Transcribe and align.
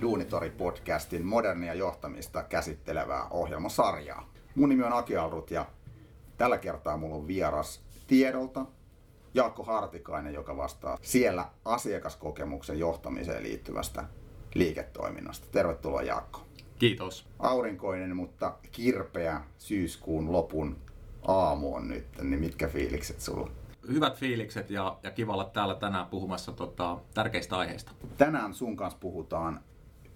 Kuuntelemaan 0.00 0.50
Duunitori-podcastin 0.50 1.22
modernia 1.22 1.74
johtamista 1.74 2.42
käsittelevää 2.42 3.26
ohjelmasarjaa. 3.30 4.32
Mun 4.54 4.68
nimi 4.68 4.82
on 4.82 4.92
Aki 4.92 5.16
Alrut 5.16 5.50
ja 5.50 5.66
tällä 6.36 6.58
kertaa 6.58 6.96
mulla 6.96 7.14
on 7.16 7.26
vieras 7.26 7.82
tiedolta 8.06 8.66
Jaakko 9.34 9.62
Hartikainen, 9.62 10.34
joka 10.34 10.56
vastaa 10.56 10.98
siellä 11.02 11.48
asiakaskokemuksen 11.64 12.78
johtamiseen 12.78 13.42
liittyvästä 13.42 14.04
liiketoiminnasta. 14.54 15.46
Tervetuloa 15.52 16.02
Jaakko. 16.02 16.40
Kiitos. 16.78 17.26
Aurinkoinen, 17.38 18.16
mutta 18.16 18.54
kirpeä 18.72 19.40
syyskuun 19.58 20.32
lopun 20.32 20.76
aamu 21.22 21.74
on 21.74 21.88
nyt, 21.88 22.06
niin 22.22 22.40
mitkä 22.40 22.68
fiilikset 22.68 23.20
sulla? 23.20 23.50
Hyvät 23.92 24.16
fiilikset 24.16 24.70
ja, 24.70 24.98
ja 25.02 25.10
kiva 25.10 25.32
olla 25.32 25.44
täällä 25.44 25.74
tänään 25.74 26.06
puhumassa 26.06 26.52
tota, 26.52 26.98
tärkeistä 27.14 27.56
aiheista. 27.56 27.92
Tänään 28.16 28.54
sun 28.54 28.76
kanssa 28.76 28.98
puhutaan 29.00 29.60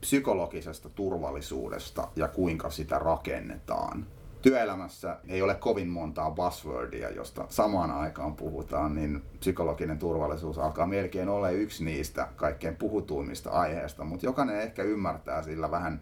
psykologisesta 0.04 0.88
turvallisuudesta 0.88 2.08
ja 2.16 2.28
kuinka 2.28 2.70
sitä 2.70 2.98
rakennetaan. 2.98 4.06
Työelämässä 4.42 5.18
ei 5.28 5.42
ole 5.42 5.54
kovin 5.54 5.88
montaa 5.88 6.30
buzzwordia, 6.30 7.10
josta 7.10 7.46
samaan 7.48 7.90
aikaan 7.90 8.36
puhutaan, 8.36 8.94
niin 8.94 9.22
psykologinen 9.38 9.98
turvallisuus 9.98 10.58
alkaa 10.58 10.86
melkein 10.86 11.28
olla 11.28 11.50
yksi 11.50 11.84
niistä 11.84 12.28
kaikkein 12.36 12.76
puhutuimmista 12.76 13.50
aiheista, 13.50 14.04
mutta 14.04 14.26
jokainen 14.26 14.60
ehkä 14.60 14.82
ymmärtää 14.82 15.42
sillä 15.42 15.70
vähän 15.70 16.00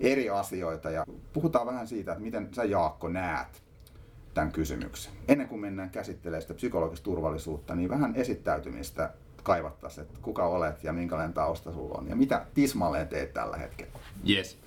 eri 0.00 0.30
asioita 0.30 0.90
ja 0.90 1.04
puhutaan 1.32 1.66
vähän 1.66 1.88
siitä, 1.88 2.12
että 2.12 2.24
miten 2.24 2.48
sä 2.54 2.64
Jaakko 2.64 3.08
näet 3.08 3.62
tämän 4.34 4.52
kysymyksen. 4.52 5.12
Ennen 5.28 5.48
kuin 5.48 5.60
mennään 5.60 5.90
käsittelemään 5.90 6.42
sitä 6.42 6.54
psykologista 6.54 7.04
turvallisuutta, 7.04 7.74
niin 7.74 7.90
vähän 7.90 8.16
esittäytymistä 8.16 9.10
kaivattaisiin, 9.42 10.06
että 10.06 10.18
kuka 10.22 10.46
olet 10.46 10.84
ja 10.84 10.92
minkälainen 10.92 11.34
tausta 11.34 11.72
sulla 11.72 11.98
on 11.98 12.08
ja 12.08 12.16
mitä 12.16 12.46
tismalleen 12.54 13.08
teet 13.08 13.34
tällä 13.34 13.56
hetkellä. 13.56 13.92
Yes. 14.28 14.58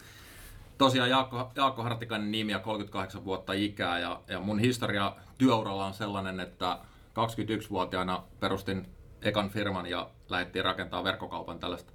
Tosiaan 0.78 1.10
Jaakko, 1.10 1.52
Jaakko 1.56 1.84
Hartikainen 1.84 2.32
nimi 2.32 2.52
ja 2.52 2.60
38 2.60 3.26
vuotta 3.26 3.54
ikää 3.54 4.00
ja, 4.00 4.22
ja 4.28 4.40
mun 4.40 4.60
historia 4.60 5.16
työuralla 5.38 5.86
on 5.86 5.94
sellainen, 5.94 6.40
että 6.40 6.80
21-vuotiaana 7.10 8.24
perustin 8.40 8.88
ekan 9.22 9.50
firman 9.50 9.86
ja 9.86 10.10
lähdettiin 10.30 10.66
rakentamaan 10.66 11.04
verkkokaupan 11.04 11.60
tällaista 11.60 11.92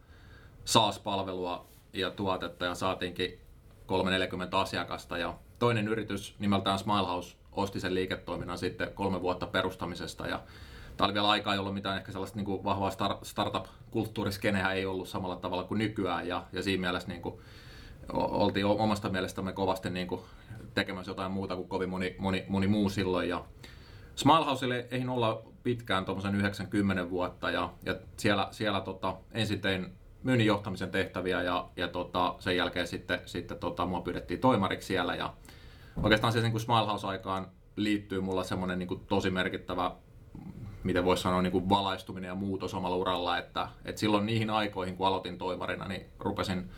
SaaS-palvelua 0.64 1.66
ja 1.92 2.10
tuotetta 2.10 2.64
ja 2.64 2.74
saatiinkin 2.74 3.38
340 3.86 4.58
asiakasta 4.58 5.18
ja 5.18 5.34
toinen 5.58 5.88
yritys 5.88 6.34
nimeltään 6.38 6.78
Smilehouse 6.78 7.36
osti 7.52 7.80
sen 7.80 7.94
liiketoiminnan 7.94 8.58
sitten 8.58 8.92
kolme 8.94 9.20
vuotta 9.20 9.46
perustamisesta 9.46 10.26
ja 10.26 10.40
Tämä 10.96 11.06
oli 11.06 11.14
vielä 11.14 11.28
aikaa, 11.28 11.54
jolloin 11.54 11.74
mitään 11.74 11.96
ehkä 11.96 12.12
sellaista 12.12 12.36
niin 12.36 12.44
kuin 12.44 12.64
vahvaa 12.64 12.90
star- 12.90 13.24
startup-kulttuuriskeneä 13.24 14.72
ei 14.72 14.86
ollut 14.86 15.08
samalla 15.08 15.36
tavalla 15.36 15.64
kuin 15.64 15.78
nykyään. 15.78 16.28
Ja, 16.28 16.44
ja 16.52 16.62
siinä 16.62 16.80
mielessä 16.80 17.08
niin 17.08 17.22
kuin, 17.22 17.40
oltiin 18.12 18.66
omasta 18.66 19.08
mielestämme 19.08 19.52
kovasti 19.52 19.90
niin 19.90 20.06
kuin, 20.06 20.20
tekemässä 20.74 21.10
jotain 21.10 21.32
muuta 21.32 21.56
kuin 21.56 21.68
kovin 21.68 21.88
moni, 21.88 22.16
moni, 22.18 22.44
moni 22.48 22.66
muu 22.66 22.88
silloin. 22.88 23.28
Ja 23.28 23.44
Smilehouselle 24.14 24.86
ei 24.90 25.08
olla 25.08 25.42
pitkään, 25.62 26.04
tuommoisen 26.04 26.34
90 26.34 27.10
vuotta. 27.10 27.50
Ja, 27.50 27.72
ja 27.84 27.96
siellä, 28.16 28.48
siellä 28.50 28.80
tota, 28.80 29.16
ensin 29.32 29.60
tein 29.60 29.92
myynnin 30.22 30.46
johtamisen 30.46 30.90
tehtäviä 30.90 31.42
ja, 31.42 31.68
ja 31.76 31.88
tota, 31.88 32.34
sen 32.38 32.56
jälkeen 32.56 32.86
sitten, 32.86 33.20
sitten 33.26 33.58
tota, 33.58 33.86
mua 33.86 34.00
pyydettiin 34.00 34.40
toimariksi 34.40 34.86
siellä. 34.86 35.14
Ja 35.14 35.34
oikeastaan 36.02 36.32
se 36.32 36.40
niin 36.40 36.52
kuin 36.52 36.60
Smilehouse-aikaan 36.60 37.46
liittyy 37.76 38.20
mulla 38.20 38.44
semmoinen 38.44 38.78
niin 38.78 39.00
tosi 39.08 39.30
merkittävä 39.30 39.96
miten 40.86 41.04
voisi 41.04 41.22
sanoa, 41.22 41.42
niin 41.42 41.52
kuin 41.52 41.68
valaistuminen 41.68 42.28
ja 42.28 42.34
muutos 42.34 42.74
omalla 42.74 42.96
uralla, 42.96 43.38
että, 43.38 43.68
että 43.84 44.00
silloin 44.00 44.26
niihin 44.26 44.50
aikoihin, 44.50 44.96
kun 44.96 45.06
aloitin 45.06 45.38
toimarina, 45.38 45.88
niin 45.88 46.06
rupesin, 46.18 46.70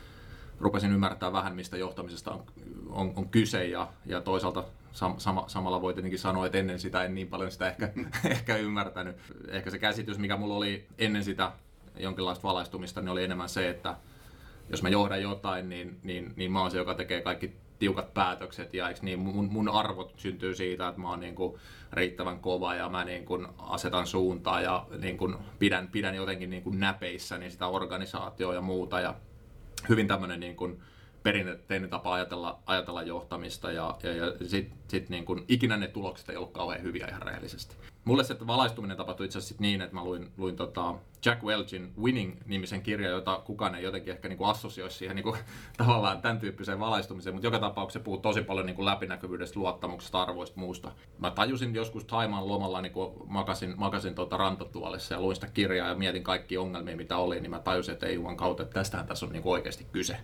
rupesin 0.59 0.91
ymmärtää 0.91 1.33
vähän, 1.33 1.55
mistä 1.55 1.77
johtamisesta 1.77 2.31
on, 2.31 2.43
on, 2.89 3.13
on 3.15 3.29
kyse 3.29 3.65
ja, 3.65 3.87
ja 4.05 4.21
toisaalta 4.21 4.63
sam, 4.91 5.15
sama, 5.17 5.43
samalla 5.47 5.81
voi 5.81 5.93
tietenkin 5.93 6.19
sanoa, 6.19 6.45
että 6.45 6.57
ennen 6.57 6.79
sitä 6.79 7.03
en 7.03 7.15
niin 7.15 7.27
paljon 7.27 7.51
sitä 7.51 7.67
ehkä, 7.67 7.93
ehkä 8.31 8.57
ymmärtänyt. 8.57 9.15
Ehkä 9.47 9.69
se 9.69 9.79
käsitys, 9.79 10.17
mikä 10.17 10.37
mulla 10.37 10.55
oli 10.55 10.87
ennen 10.97 11.23
sitä 11.23 11.51
jonkinlaista 11.99 12.47
valaistumista, 12.47 13.01
niin 13.01 13.09
oli 13.09 13.23
enemmän 13.23 13.49
se, 13.49 13.69
että 13.69 13.97
jos 14.69 14.83
mä 14.83 14.89
johdan 14.89 15.21
jotain, 15.21 15.69
niin, 15.69 15.99
niin, 16.03 16.33
niin 16.35 16.51
mä 16.51 16.61
oon 16.61 16.71
se, 16.71 16.77
joka 16.77 16.93
tekee 16.93 17.21
kaikki 17.21 17.55
tiukat 17.79 18.13
päätökset 18.13 18.73
ja 18.73 18.93
niin 19.01 19.19
mun, 19.19 19.49
mun 19.51 19.69
arvot 19.69 20.13
syntyy 20.17 20.55
siitä, 20.55 20.87
että 20.87 21.01
mä 21.01 21.09
oon 21.09 21.19
niin 21.19 21.35
kuin 21.35 21.59
riittävän 21.93 22.39
kova 22.39 22.75
ja 22.75 22.89
mä 22.89 23.05
niin 23.05 23.25
kuin 23.25 23.47
asetan 23.57 24.07
suuntaa 24.07 24.61
ja 24.61 24.85
niin 24.97 25.17
kuin 25.17 25.35
pidän, 25.59 25.87
pidän 25.87 26.15
jotenkin 26.15 26.49
niin 26.49 26.63
kuin 26.63 26.79
näpeissä 26.79 27.37
niin 27.37 27.51
sitä 27.51 27.67
organisaatioa 27.67 28.53
ja 28.53 28.61
muuta 28.61 28.99
ja 28.99 29.15
hyvin 29.89 30.07
tämmöinen 30.07 30.39
niin 30.39 30.55
kuin 30.55 30.81
perinteinen 31.23 31.89
tapa 31.89 32.13
ajatella, 32.13 32.59
ajatella 32.65 33.03
johtamista 33.03 33.71
ja, 33.71 33.97
ja, 34.03 34.13
ja 34.15 34.47
sitten 34.47 34.77
sit 34.87 35.09
niin 35.09 35.25
kun, 35.25 35.45
ikinä 35.47 35.77
ne 35.77 35.87
tulokset 35.87 36.29
ei 36.29 36.35
ollut 36.35 36.51
kauhean 36.51 36.83
hyviä 36.83 37.07
ihan 37.07 37.21
rehellisesti. 37.21 37.75
Mulle 38.09 38.23
se 38.23 38.47
valaistuminen 38.47 38.97
tapahtui 38.97 39.25
itse 39.25 39.37
asiassa 39.37 39.55
niin, 39.59 39.81
että 39.81 39.95
mä 39.95 40.03
luin, 40.03 40.31
luin 40.37 40.55
tota 40.55 40.95
Jack 41.25 41.43
Welchin 41.43 41.93
Winning-nimisen 42.01 42.81
kirjan, 42.81 43.11
jota 43.11 43.41
kukaan 43.45 43.75
ei 43.75 43.83
jotenkin 43.83 44.13
ehkä 44.13 44.27
niin 44.29 44.45
assosioisi 44.45 44.97
siihen 44.97 45.15
niin 45.15 45.23
kuin, 45.23 45.39
tavallaan 45.77 46.21
tämän 46.21 46.39
tyyppiseen 46.39 46.79
valaistumiseen, 46.79 47.35
mutta 47.35 47.47
joka 47.47 47.59
tapauksessa 47.59 48.03
puhuu 48.03 48.19
tosi 48.19 48.41
paljon 48.41 48.65
niin 48.65 48.75
kuin 48.75 48.85
läpinäkyvyydestä, 48.85 49.59
luottamuksesta, 49.59 50.21
arvoista, 50.21 50.59
muusta. 50.59 50.91
Mä 51.19 51.31
tajusin 51.31 51.75
joskus 51.75 52.05
Taimaan 52.05 52.47
lomalla, 52.47 52.81
niin 52.81 52.91
kun 52.91 53.25
makasin, 53.27 53.73
makasin 53.77 54.15
tuota 54.15 54.37
rantatuolissa 54.37 55.13
ja 55.13 55.21
luin 55.21 55.35
sitä 55.35 55.47
kirjaa 55.47 55.87
ja 55.87 55.95
mietin 55.95 56.23
kaikki 56.23 56.57
ongelmia, 56.57 56.97
mitä 56.97 57.17
oli, 57.17 57.39
niin 57.39 57.51
mä 57.51 57.59
tajusin, 57.59 57.93
että 57.93 58.05
ei 58.05 58.15
juman 58.15 58.37
kautta, 58.37 58.63
että 58.63 58.73
tästähän 58.73 59.07
tässä 59.07 59.25
on 59.25 59.31
niin 59.31 59.43
kuin 59.43 59.53
oikeasti 59.53 59.85
kyse. 59.91 60.17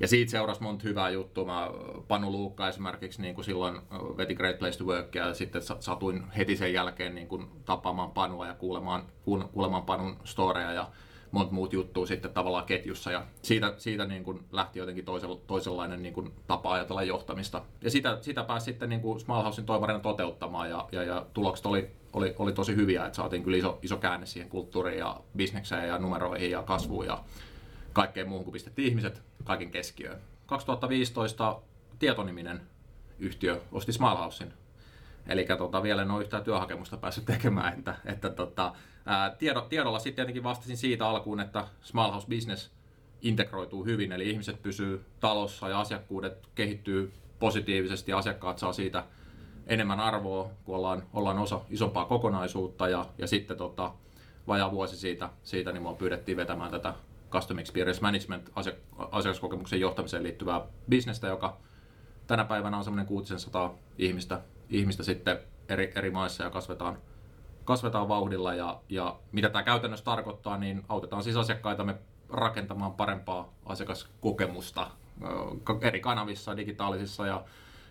Ja 0.00 0.08
siitä 0.08 0.30
seurasi 0.30 0.62
monta 0.62 0.88
hyvää 0.88 1.10
juttua. 1.10 1.44
Mä, 1.44 1.70
Panu 2.08 2.32
Luukka 2.32 2.68
esimerkiksi 2.68 3.22
niin 3.22 3.34
kuin 3.34 3.44
silloin 3.44 3.78
veti 4.16 4.34
Great 4.34 4.58
Place 4.58 4.78
to 4.78 4.84
Work 4.84 5.14
ja 5.14 5.34
sitten 5.34 5.62
satuin 5.80 6.30
heti 6.36 6.56
sen 6.56 6.72
jälkeen 6.72 7.14
niin 7.14 7.28
kuin 7.28 7.46
tapaamaan 7.64 8.10
Panua 8.10 8.46
ja 8.46 8.54
kuulemaan, 8.54 9.02
kuulemaan 9.52 9.82
Panun 9.82 10.16
storeja 10.24 10.72
ja 10.72 10.90
monta 11.30 11.52
muut 11.52 11.72
juttua 11.72 12.06
sitten 12.06 12.32
tavallaan 12.32 12.64
ketjussa. 12.64 13.10
Ja 13.10 13.24
siitä, 13.42 13.74
siitä 13.76 14.04
niin 14.04 14.24
kuin 14.24 14.40
lähti 14.52 14.78
jotenkin 14.78 15.04
toisenlainen 15.46 16.02
niin 16.02 16.14
kuin 16.14 16.32
tapa 16.46 16.72
ajatella 16.72 17.02
johtamista. 17.02 17.62
Ja 17.82 17.90
sitä, 17.90 18.18
sitä 18.20 18.44
pääsi 18.44 18.64
sitten 18.64 18.88
niin 18.88 19.00
kuin 19.00 19.20
Smallhousein 19.20 19.66
toimarina 19.66 20.00
toteuttamaan 20.00 20.70
ja, 20.70 20.88
ja, 20.92 21.02
ja 21.02 21.26
tulokset 21.34 21.66
oli, 21.66 21.90
oli, 22.12 22.34
oli 22.38 22.52
tosi 22.52 22.76
hyviä. 22.76 23.06
Että 23.06 23.16
saatiin 23.16 23.42
kyllä 23.42 23.56
iso, 23.56 23.78
iso 23.82 23.96
käänne 23.96 24.26
siihen 24.26 24.48
kulttuuriin 24.48 24.98
ja 24.98 25.20
bisnekseen 25.36 25.88
ja 25.88 25.98
numeroihin 25.98 26.50
ja 26.50 26.62
kasvuun 26.62 27.06
ja 27.06 27.24
kaikkeen 27.92 28.28
muuhun, 28.28 28.44
kun 28.44 28.52
pistettiin 28.52 28.88
ihmiset 28.88 29.22
kaiken 29.44 29.70
keskiöön. 29.70 30.20
2015 30.46 31.60
tietoniminen 31.98 32.60
yhtiö 33.18 33.60
osti 33.72 33.92
Smilehousein. 33.92 34.52
Eli 35.26 35.46
tota, 35.58 35.82
vielä 35.82 36.02
en 36.02 36.10
ole 36.10 36.22
yhtään 36.22 36.44
työhakemusta 36.44 36.96
päässyt 36.96 37.24
tekemään, 37.24 37.78
että, 37.78 37.94
että 38.04 38.30
tota, 38.30 38.74
ää, 39.06 39.30
tiedo, 39.30 39.60
tiedolla 39.60 39.98
sitten 39.98 40.16
tietenkin 40.16 40.42
vastasin 40.42 40.76
siitä 40.76 41.08
alkuun, 41.08 41.40
että 41.40 41.66
Smilehouse 41.82 42.28
Business 42.28 42.70
integroituu 43.22 43.84
hyvin, 43.84 44.12
eli 44.12 44.30
ihmiset 44.30 44.62
pysyy 44.62 45.04
talossa 45.20 45.68
ja 45.68 45.80
asiakkuudet 45.80 46.48
kehittyy 46.54 47.12
positiivisesti 47.38 48.10
ja 48.10 48.18
asiakkaat 48.18 48.58
saa 48.58 48.72
siitä 48.72 49.04
enemmän 49.66 50.00
arvoa, 50.00 50.50
kun 50.64 50.76
ollaan, 50.76 51.02
ollaan 51.12 51.38
osa 51.38 51.60
isompaa 51.70 52.04
kokonaisuutta 52.04 52.88
ja, 52.88 53.06
ja 53.18 53.26
sitten 53.26 53.56
tota, 53.56 53.92
vajaa 54.46 54.70
vuosi 54.70 54.96
siitä, 54.96 55.30
siitä 55.42 55.72
niin 55.72 55.82
mua 55.82 55.94
pyydettiin 55.94 56.36
vetämään 56.36 56.70
tätä 56.70 56.94
Custom 57.30 57.58
Experience 57.58 58.00
Management 58.00 58.50
asiakaskokemuksen 59.10 59.80
johtamiseen 59.80 60.22
liittyvää 60.22 60.60
bisnestä, 60.88 61.26
joka 61.26 61.56
tänä 62.26 62.44
päivänä 62.44 62.76
on 62.76 62.84
semmoinen 62.84 63.06
600 63.06 63.74
ihmistä, 63.98 64.40
ihmistä 64.70 65.02
sitten 65.02 65.38
eri, 65.68 65.92
eri 65.94 66.10
maissa 66.10 66.44
ja 66.44 66.50
kasvetaan, 66.50 66.98
kasvetaan 67.64 68.08
vauhdilla. 68.08 68.54
Ja, 68.54 68.80
ja 68.88 69.18
mitä 69.32 69.48
tämä 69.48 69.62
käytännössä 69.62 70.04
tarkoittaa, 70.04 70.58
niin 70.58 70.84
autetaan 70.88 71.22
siis 71.22 71.36
asiakkaitamme 71.36 71.94
rakentamaan 72.28 72.92
parempaa 72.92 73.52
asiakaskokemusta 73.66 74.90
eri 75.80 76.00
kanavissa, 76.00 76.56
digitaalisissa 76.56 77.26
ja, 77.26 77.44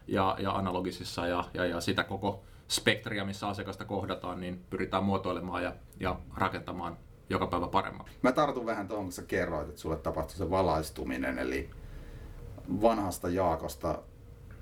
ja, 0.08 0.36
ja 0.40 0.52
analogisissa 0.52 1.28
ja, 1.28 1.44
ja, 1.54 1.66
ja 1.66 1.82
sitä 1.82 2.04
koko 2.04 2.44
spektria, 2.68 3.26
missä 3.26 3.48
asiakasta 3.48 3.86
kohdataan, 3.86 4.40
niin 4.40 4.66
pyritään 4.70 5.04
muotoilemaan 5.04 5.64
ja, 5.64 5.74
ja 6.00 6.20
rakentamaan 6.36 6.98
joka 7.30 7.48
päivä 7.48 7.68
paremmaksi. 7.68 8.18
Mä 8.22 8.32
tartun 8.32 8.66
vähän 8.66 8.88
tuohon, 8.88 9.06
kun 9.06 9.14
sä 9.14 9.22
kerroit, 9.22 9.70
että 9.70 9.82
sulle 9.82 9.98
tapahtui 9.98 10.38
se 10.38 10.50
valaistuminen, 10.50 11.40
eli 11.40 11.70
vanhasta 12.82 13.30
Jaakosta 13.30 14.00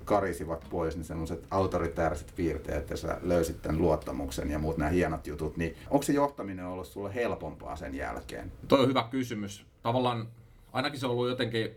karisivat 0.04 0.66
pois 0.70 0.96
ne 0.96 1.04
semmoiset 1.04 1.46
autoritääriset 1.50 2.32
piirteet, 2.36 2.78
että 2.78 2.96
sä 2.96 3.18
löysit 3.22 3.62
tämän 3.62 3.82
luottamuksen 3.82 4.50
ja 4.50 4.58
muut 4.58 4.76
nämä 4.76 4.90
hienot 4.90 5.26
jutut, 5.26 5.56
niin 5.56 5.76
onko 5.90 6.02
se 6.02 6.12
johtaminen 6.12 6.66
ollut 6.66 6.86
sulle 6.86 7.14
helpompaa 7.14 7.76
sen 7.76 7.94
jälkeen? 7.94 8.52
Toi 8.68 8.80
on 8.80 8.88
hyvä 8.88 9.06
kysymys. 9.10 9.66
Tavallaan 9.82 10.28
ainakin 10.72 11.00
se 11.00 11.06
on 11.06 11.12
ollut 11.12 11.28
jotenkin 11.28 11.76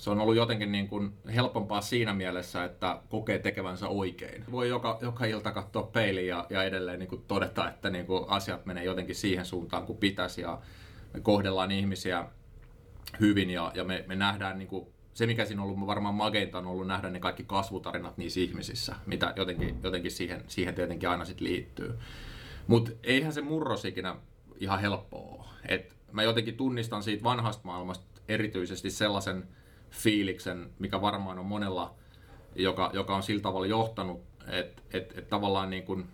se 0.00 0.10
on 0.10 0.20
ollut 0.20 0.36
jotenkin 0.36 0.72
niin 0.72 0.88
kuin 0.88 1.12
helpompaa 1.34 1.80
siinä 1.80 2.14
mielessä, 2.14 2.64
että 2.64 3.00
kokee 3.08 3.38
tekevänsä 3.38 3.88
oikein. 3.88 4.44
Voi 4.50 4.68
joka, 4.68 4.98
joka 5.00 5.24
ilta 5.24 5.52
katsoa 5.52 5.82
peiliin 5.82 6.28
ja, 6.28 6.46
ja 6.50 6.62
edelleen 6.62 6.98
niin 6.98 7.08
kuin 7.08 7.24
todeta, 7.28 7.68
että 7.68 7.90
niin 7.90 8.06
kuin 8.06 8.24
asiat 8.28 8.66
menee 8.66 8.84
jotenkin 8.84 9.14
siihen 9.14 9.44
suuntaan 9.44 9.86
kuin 9.86 9.98
pitäisi 9.98 10.40
ja 10.40 10.58
me 11.14 11.20
kohdellaan 11.20 11.70
ihmisiä 11.70 12.24
hyvin 13.20 13.50
ja, 13.50 13.72
ja 13.74 13.84
me, 13.84 14.04
me 14.08 14.16
nähdään 14.16 14.58
niin 14.58 14.68
kuin, 14.68 14.86
se, 15.14 15.26
mikä 15.26 15.44
siinä 15.44 15.62
on 15.62 15.68
ollut 15.68 15.86
varmaan 15.86 16.14
mageinta, 16.14 16.58
on 16.58 16.66
ollut 16.66 16.86
nähdä 16.86 17.10
ne 17.10 17.20
kaikki 17.20 17.44
kasvutarinat 17.44 18.18
niissä 18.18 18.40
ihmisissä, 18.40 18.96
mitä 19.06 19.32
jotenkin, 19.36 19.80
jotenkin 19.82 20.10
siihen, 20.10 20.44
siihen 20.46 20.74
tietenkin 20.74 21.08
aina 21.08 21.24
sit 21.24 21.40
liittyy. 21.40 21.98
Mutta 22.66 22.90
eihän 23.02 23.32
se 23.32 23.40
murros 23.40 23.84
ikinä 23.84 24.16
ihan 24.60 24.80
helppoa 24.80 25.34
ole. 25.34 25.48
Et 25.68 25.96
mä 26.12 26.22
jotenkin 26.22 26.56
tunnistan 26.56 27.02
siitä 27.02 27.24
vanhasta 27.24 27.62
maailmasta 27.64 28.20
erityisesti 28.28 28.90
sellaisen 28.90 29.48
fiiliksen, 29.90 30.70
mikä 30.78 31.00
varmaan 31.00 31.38
on 31.38 31.46
monella, 31.46 31.94
joka, 32.54 32.90
joka 32.92 33.16
on 33.16 33.22
sillä 33.22 33.42
tavalla 33.42 33.66
johtanut, 33.66 34.22
että 34.46 34.82
et, 34.92 35.18
et 35.18 35.28
tavallaan 35.28 35.70
niin 35.70 35.82
kun, 35.82 36.08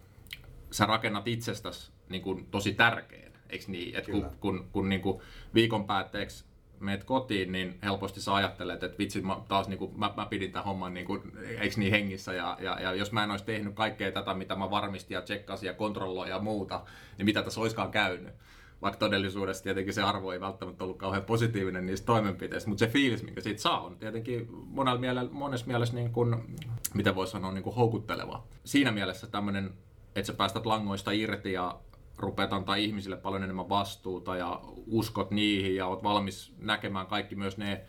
sä 0.71 0.87
rakennat 0.87 1.29
itsestäsi 1.29 1.91
niin 2.09 2.23
kun, 2.23 2.47
tosi 2.51 2.75
tärkeän, 2.75 3.33
eikö 3.51 3.65
niin? 3.69 3.97
Et 3.97 4.07
kun, 4.07 4.31
kun, 4.41 4.69
kun 4.73 4.89
niin 4.89 5.01
kun 5.01 5.23
viikon 5.55 5.87
päätteeksi 5.87 6.45
meet 6.81 7.05
kotiin, 7.05 7.53
niin 7.53 7.79
helposti 7.83 8.21
sä 8.21 8.35
ajattelet, 8.35 8.83
että 8.83 8.99
vitsi, 8.99 9.21
mä, 9.21 9.37
taas 9.49 9.69
niin 9.69 9.79
kuin, 9.79 9.99
mä, 9.99 10.13
mä 10.17 10.27
pidin 10.27 10.53
tämän 10.53 10.65
homman 10.65 10.95
niin 10.95 11.07
kuin, 11.07 11.23
eikö 11.61 11.75
niin 11.77 11.91
hengissä, 11.91 12.33
ja, 12.33 12.57
ja, 12.61 12.81
ja, 12.81 12.95
jos 12.95 13.13
mä 13.13 13.25
en 13.25 13.31
olisi 13.31 13.45
tehnyt 13.45 13.75
kaikkea 13.75 14.13
tätä, 14.13 14.35
mitä 14.35 14.55
mä 14.57 14.71
varmistin 14.71 15.15
ja 15.15 15.23
tsekkasin 15.23 15.67
ja 15.67 15.75
kontrolloin 15.75 16.31
ja 16.31 16.39
muuta, 16.39 16.83
niin 17.19 17.27
mitä 17.27 17.43
tässä 17.43 17.61
olisikaan 17.61 17.91
käynyt. 17.91 18.35
Vaikka 18.83 18.99
todellisuudessa 18.99 19.65
tietenkin 19.65 19.95
se 19.95 20.03
arvo 20.03 20.33
ei 20.33 20.41
välttämättä 20.41 20.85
ollut 20.85 20.97
kauhean 20.97 21.25
positiivinen 21.25 21.87
niistä 21.87 22.07
toimenpiteistä, 22.07 22.69
mutta 22.69 22.85
se 22.85 22.93
fiilis, 22.93 23.23
minkä 23.23 23.41
siitä 23.41 23.63
saa, 23.63 23.81
on 23.81 23.99
tietenkin 23.99 24.49
monella 24.51 25.01
mielellä, 25.01 25.31
monessa 25.33 25.67
mielessä, 25.67 25.95
niin 25.95 26.13
kuin, 26.13 26.37
mitä 26.95 27.15
voi 27.15 27.27
sanoa, 27.27 27.53
niin 27.53 27.65
kuin 27.65 27.77
houkutteleva. 27.77 28.45
Siinä 28.65 28.93
mielessä 28.93 29.27
tämmöinen, 29.27 29.75
että 30.17 30.27
sä 30.27 30.33
päästät 30.33 30.67
langoista 30.67 31.11
irti 31.11 31.53
ja 31.53 31.81
rupeat 32.19 32.53
antaa 32.53 32.75
ihmisille 32.75 33.17
paljon 33.17 33.43
enemmän 33.43 33.69
vastuuta 33.69 34.37
ja 34.37 34.61
uskot 34.87 35.31
niihin 35.31 35.77
ja 35.77 35.87
oot 35.87 36.03
valmis 36.03 36.53
näkemään 36.59 37.07
kaikki 37.07 37.35
myös 37.37 37.59
ne 37.59 37.85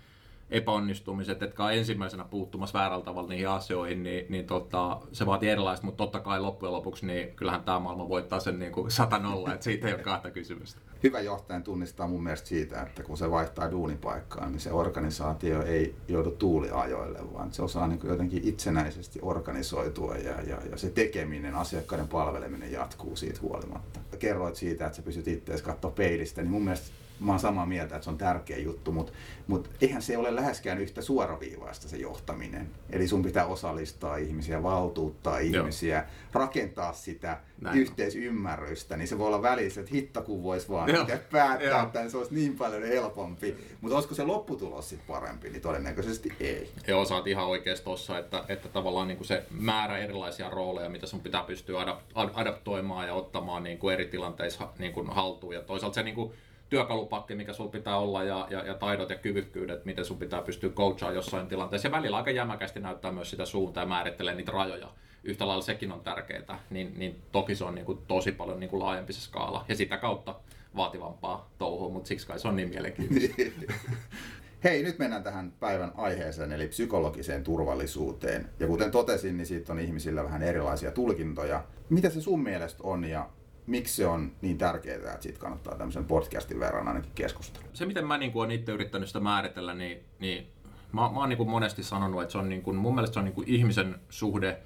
epäonnistumiset, 0.49 1.43
etkä 1.43 1.63
ole 1.63 1.77
ensimmäisenä 1.77 2.23
puuttumassa 2.23 2.79
väärällä 2.79 3.05
tavalla 3.05 3.29
niihin 3.29 3.49
asioihin, 3.49 4.03
niin, 4.03 4.25
niin 4.29 4.45
tota, 4.45 4.99
se 5.11 5.25
vaatii 5.25 5.49
erilaista, 5.49 5.85
mutta 5.85 6.03
totta 6.03 6.19
kai 6.19 6.39
loppujen 6.39 6.73
lopuksi 6.73 7.05
niin 7.05 7.35
kyllähän 7.35 7.63
tämä 7.63 7.79
maailma 7.79 8.09
voittaa 8.09 8.39
sen 8.39 8.59
niin 8.59 8.71
kuin 8.71 8.91
sata 8.91 9.19
nolla, 9.19 9.53
että 9.53 9.63
siitä 9.63 9.87
ei 9.87 9.93
ole 9.93 10.03
kahta 10.03 10.31
kysymystä. 10.31 10.81
Hyvä 11.03 11.19
johtajan 11.19 11.63
tunnistaa 11.63 12.07
mun 12.07 12.23
mielestä 12.23 12.47
siitä, 12.47 12.81
että 12.81 13.03
kun 13.03 13.17
se 13.17 13.31
vaihtaa 13.31 13.71
duunipaikkaa, 13.71 14.49
niin 14.49 14.59
se 14.59 14.71
organisaatio 14.71 15.61
ei 15.61 15.95
joudu 16.07 16.31
tuuliajoille, 16.31 17.19
vaan 17.33 17.53
se 17.53 17.61
osaa 17.61 17.87
niin 17.87 17.99
jotenkin 18.03 18.47
itsenäisesti 18.47 19.19
organisoitua 19.21 20.15
ja, 20.15 20.41
ja, 20.41 20.57
ja 20.71 20.77
se 20.77 20.89
tekeminen, 20.89 21.55
asiakkaiden 21.55 22.07
palveleminen 22.07 22.71
jatkuu 22.71 23.15
siitä 23.15 23.39
huolimatta. 23.41 23.99
Kerroit 24.19 24.55
siitä, 24.55 24.85
että 24.85 24.95
sä 24.95 25.01
pystyt 25.01 25.27
itseäsi 25.27 25.63
katsoa 25.63 25.91
peilistä, 25.91 26.41
niin 26.41 26.51
mun 26.51 26.63
mielestä 26.63 26.87
mä 27.19 27.31
oon 27.31 27.39
samaa 27.39 27.65
mieltä, 27.65 27.95
että 27.95 28.03
se 28.03 28.09
on 28.09 28.17
tärkeä 28.17 28.57
juttu, 28.57 28.91
mutta, 28.91 29.13
mutta 29.47 29.69
eihän 29.81 30.01
se 30.01 30.17
ole 30.17 30.35
läheskään 30.35 30.77
yhtä 30.77 31.01
suoraviivaista 31.01 31.87
se 31.87 31.97
johtaminen. 31.97 32.69
Eli 32.89 33.07
sun 33.07 33.23
pitää 33.23 33.45
osallistaa 33.45 34.17
ihmisiä, 34.17 34.63
valtuuttaa 34.63 35.39
ihmisiä, 35.39 35.95
Joo. 35.95 36.05
rakentaa 36.33 36.93
sitä 36.93 37.37
Näin 37.61 37.79
yhteisymmärrystä, 37.79 38.97
niin 38.97 39.07
se 39.07 39.17
voi 39.17 39.27
olla 39.27 39.41
välissä, 39.41 39.81
että 39.81 39.93
hitto 39.93 40.21
kun 40.21 40.43
voisi 40.43 40.69
vaan 40.69 40.89
Joo. 40.89 41.05
päättää, 41.31 41.81
että 41.83 42.09
se 42.09 42.17
olisi 42.17 42.35
niin 42.35 42.55
paljon 42.55 42.83
helpompi. 42.83 43.55
Mutta 43.81 43.95
olisiko 43.95 44.15
se 44.15 44.23
lopputulos 44.23 44.89
sitten 44.89 45.07
parempi, 45.07 45.49
niin 45.49 45.61
todennäköisesti 45.61 46.33
ei. 46.39 46.71
Joo, 46.87 47.05
sä 47.05 47.15
oot 47.15 47.27
ihan 47.27 47.47
oikeassa 47.47 47.83
tossa, 47.83 48.17
että, 48.17 48.43
että 48.49 48.69
tavallaan 48.69 49.07
niin 49.07 49.17
kuin 49.17 49.27
se 49.27 49.43
määrä 49.51 49.97
erilaisia 49.97 50.49
rooleja, 50.49 50.89
mitä 50.89 51.07
sun 51.07 51.19
pitää 51.19 51.43
pystyä 51.43 51.97
adaptoimaan 52.33 53.07
ja 53.07 53.13
ottamaan 53.13 53.63
niin 53.63 53.77
kuin 53.77 53.93
eri 53.93 54.05
tilanteissa 54.05 54.67
niin 54.79 54.93
kuin 54.93 55.09
haltuun. 55.09 55.53
Ja 55.53 55.61
toisaalta 55.61 55.95
se 55.95 56.03
niin 56.03 56.15
kuin 56.15 56.33
työkalupakki, 56.69 57.35
mikä 57.35 57.53
sulla 57.53 57.71
pitää 57.71 57.97
olla 57.97 58.23
ja, 58.23 58.47
ja, 58.49 58.65
ja 58.65 58.73
taidot 58.73 59.09
ja 59.09 59.15
kyvykkyydet, 59.15 59.85
miten 59.85 60.05
sun 60.05 60.17
pitää 60.17 60.41
pystyä 60.41 60.69
coachaan 60.69 61.15
jossain 61.15 61.47
tilanteessa. 61.47 61.87
Ja 61.87 61.91
välillä 61.91 62.17
aika 62.17 62.31
jämäkästi 62.31 62.79
näyttää 62.79 63.11
myös 63.11 63.29
sitä 63.29 63.45
suuntaa 63.45 63.83
ja 63.83 63.87
määrittelee 63.87 64.35
niitä 64.35 64.51
rajoja. 64.51 64.89
Yhtä 65.23 65.47
lailla 65.47 65.63
sekin 65.63 65.91
on 65.91 66.01
tärkeää, 66.01 66.59
niin, 66.69 66.93
niin 66.97 67.21
toki 67.31 67.55
se 67.55 67.63
on 67.63 67.75
niin 67.75 67.85
kuin 67.85 67.99
tosi 68.07 68.31
paljon 68.31 68.59
niin 68.59 68.69
kuin 68.69 68.79
laajempi 68.79 69.13
se 69.13 69.21
skaala 69.21 69.65
ja 69.67 69.75
sitä 69.75 69.97
kautta 69.97 70.35
vaativampaa 70.75 71.49
touhua, 71.57 71.89
mutta 71.89 72.07
siksi 72.07 72.27
kai 72.27 72.39
se 72.39 72.47
on 72.47 72.55
niin 72.55 72.69
mielenkiintoista. 72.69 73.35
Hei, 74.63 74.83
nyt 74.83 74.99
mennään 74.99 75.23
tähän 75.23 75.53
päivän 75.59 75.91
aiheeseen, 75.97 76.51
eli 76.51 76.67
psykologiseen 76.67 77.43
turvallisuuteen. 77.43 78.49
Ja 78.59 78.67
kuten 78.67 78.91
totesin, 78.91 79.37
niin 79.37 79.47
siitä 79.47 79.73
on 79.73 79.79
ihmisillä 79.79 80.23
vähän 80.23 80.43
erilaisia 80.43 80.91
tulkintoja. 80.91 81.63
Mitä 81.89 82.09
se 82.09 82.21
sun 82.21 82.43
mielestä 82.43 82.83
on 82.83 83.03
ja 83.03 83.29
miksi 83.67 83.95
se 83.95 84.07
on 84.07 84.31
niin 84.41 84.57
tärkeää, 84.57 84.95
että 84.95 85.21
siitä 85.21 85.39
kannattaa 85.39 85.77
tämmöisen 85.77 86.05
podcastin 86.05 86.59
verran 86.59 86.87
ainakin 86.87 87.11
keskustella? 87.15 87.67
Se, 87.73 87.85
miten 87.85 88.07
mä 88.07 88.17
niin 88.17 88.31
kuin, 88.31 88.51
itse 88.51 88.71
yrittänyt 88.71 89.09
sitä 89.09 89.19
määritellä, 89.19 89.73
niin, 89.73 90.05
niin 90.19 90.47
mä, 90.91 91.01
mä 91.01 91.19
oon 91.19 91.29
niin 91.29 91.49
monesti 91.49 91.83
sanonut, 91.83 92.21
että 92.21 92.31
se 92.31 92.37
on 92.37 92.49
niin 92.49 92.61
kuin, 92.61 92.77
mun 92.77 92.95
mielestä 92.95 93.13
se 93.13 93.19
on 93.19 93.25
niin 93.25 93.35
kuin 93.35 93.47
ihmisen 93.47 93.95
suhde 94.09 94.57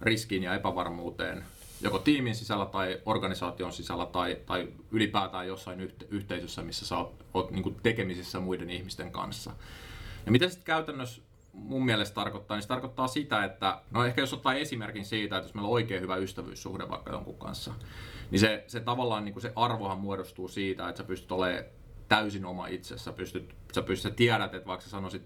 riskiin 0.00 0.42
ja 0.42 0.54
epävarmuuteen, 0.54 1.44
joko 1.80 1.98
tiimin 1.98 2.34
sisällä 2.34 2.66
tai 2.66 3.00
organisaation 3.06 3.72
sisällä 3.72 4.06
tai, 4.06 4.36
tai 4.46 4.68
ylipäätään 4.90 5.46
jossain 5.46 5.80
yhte, 5.80 6.06
yhteisössä, 6.10 6.62
missä 6.62 6.86
sä 6.86 6.96
oot, 6.96 7.24
oot 7.34 7.50
niin 7.50 7.62
kuin 7.62 7.76
tekemisissä 7.82 8.40
muiden 8.40 8.70
ihmisten 8.70 9.12
kanssa. 9.12 9.52
Ja 10.26 10.32
mitä 10.32 10.48
sitten 10.48 10.64
käytännössä 10.64 11.22
mun 11.52 11.84
mielestä 11.84 12.14
tarkoittaa, 12.14 12.56
niin 12.56 12.62
se 12.62 12.68
tarkoittaa 12.68 13.08
sitä, 13.08 13.44
että 13.44 13.80
no 13.90 14.04
ehkä 14.04 14.20
jos 14.20 14.32
ottaa 14.32 14.54
esimerkin 14.54 15.04
siitä, 15.04 15.36
että 15.36 15.46
jos 15.46 15.54
meillä 15.54 15.68
on 15.68 15.74
oikein 15.74 16.00
hyvä 16.00 16.16
ystävyyssuhde 16.16 16.88
vaikka 16.88 17.12
jonkun 17.12 17.38
kanssa, 17.38 17.74
niin 18.30 18.40
se, 18.40 18.64
se 18.66 18.80
tavallaan 18.80 19.24
niin 19.24 19.32
kuin 19.32 19.42
se 19.42 19.52
arvohan 19.56 19.98
muodostuu 19.98 20.48
siitä, 20.48 20.88
että 20.88 20.98
sä 20.98 21.04
pystyt 21.04 21.32
olemaan 21.32 21.64
täysin 22.08 22.44
oma 22.44 22.66
itsessä. 22.66 23.04
Sä 23.04 23.12
pystyt, 23.12 23.54
sä, 23.74 23.82
pystyt, 23.82 24.12
sä 24.12 24.16
tiedät, 24.16 24.54
että 24.54 24.66
vaikka 24.66 24.84
sä 24.84 24.90
sanoisit 24.90 25.22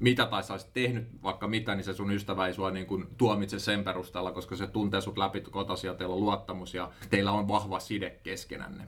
mitä 0.00 0.26
tai 0.26 0.42
sä 0.42 0.52
olisit 0.52 0.72
tehnyt 0.72 1.08
vaikka 1.22 1.48
mitä, 1.48 1.74
niin 1.74 1.84
se 1.84 1.94
sun 1.94 2.12
ystävä 2.12 2.46
ei 2.46 2.54
sua 2.54 2.70
niin 2.70 2.86
kuin 2.86 3.06
tuomitse 3.16 3.58
sen 3.58 3.84
perusteella, 3.84 4.32
koska 4.32 4.56
se 4.56 4.66
tuntee 4.66 5.00
sut 5.00 5.18
läpi 5.18 5.40
kotasi 5.40 5.86
ja 5.86 5.94
teillä 5.94 6.14
on 6.14 6.20
luottamus 6.20 6.74
ja 6.74 6.90
teillä 7.10 7.32
on 7.32 7.48
vahva 7.48 7.80
side 7.80 8.10
keskenänne. 8.22 8.84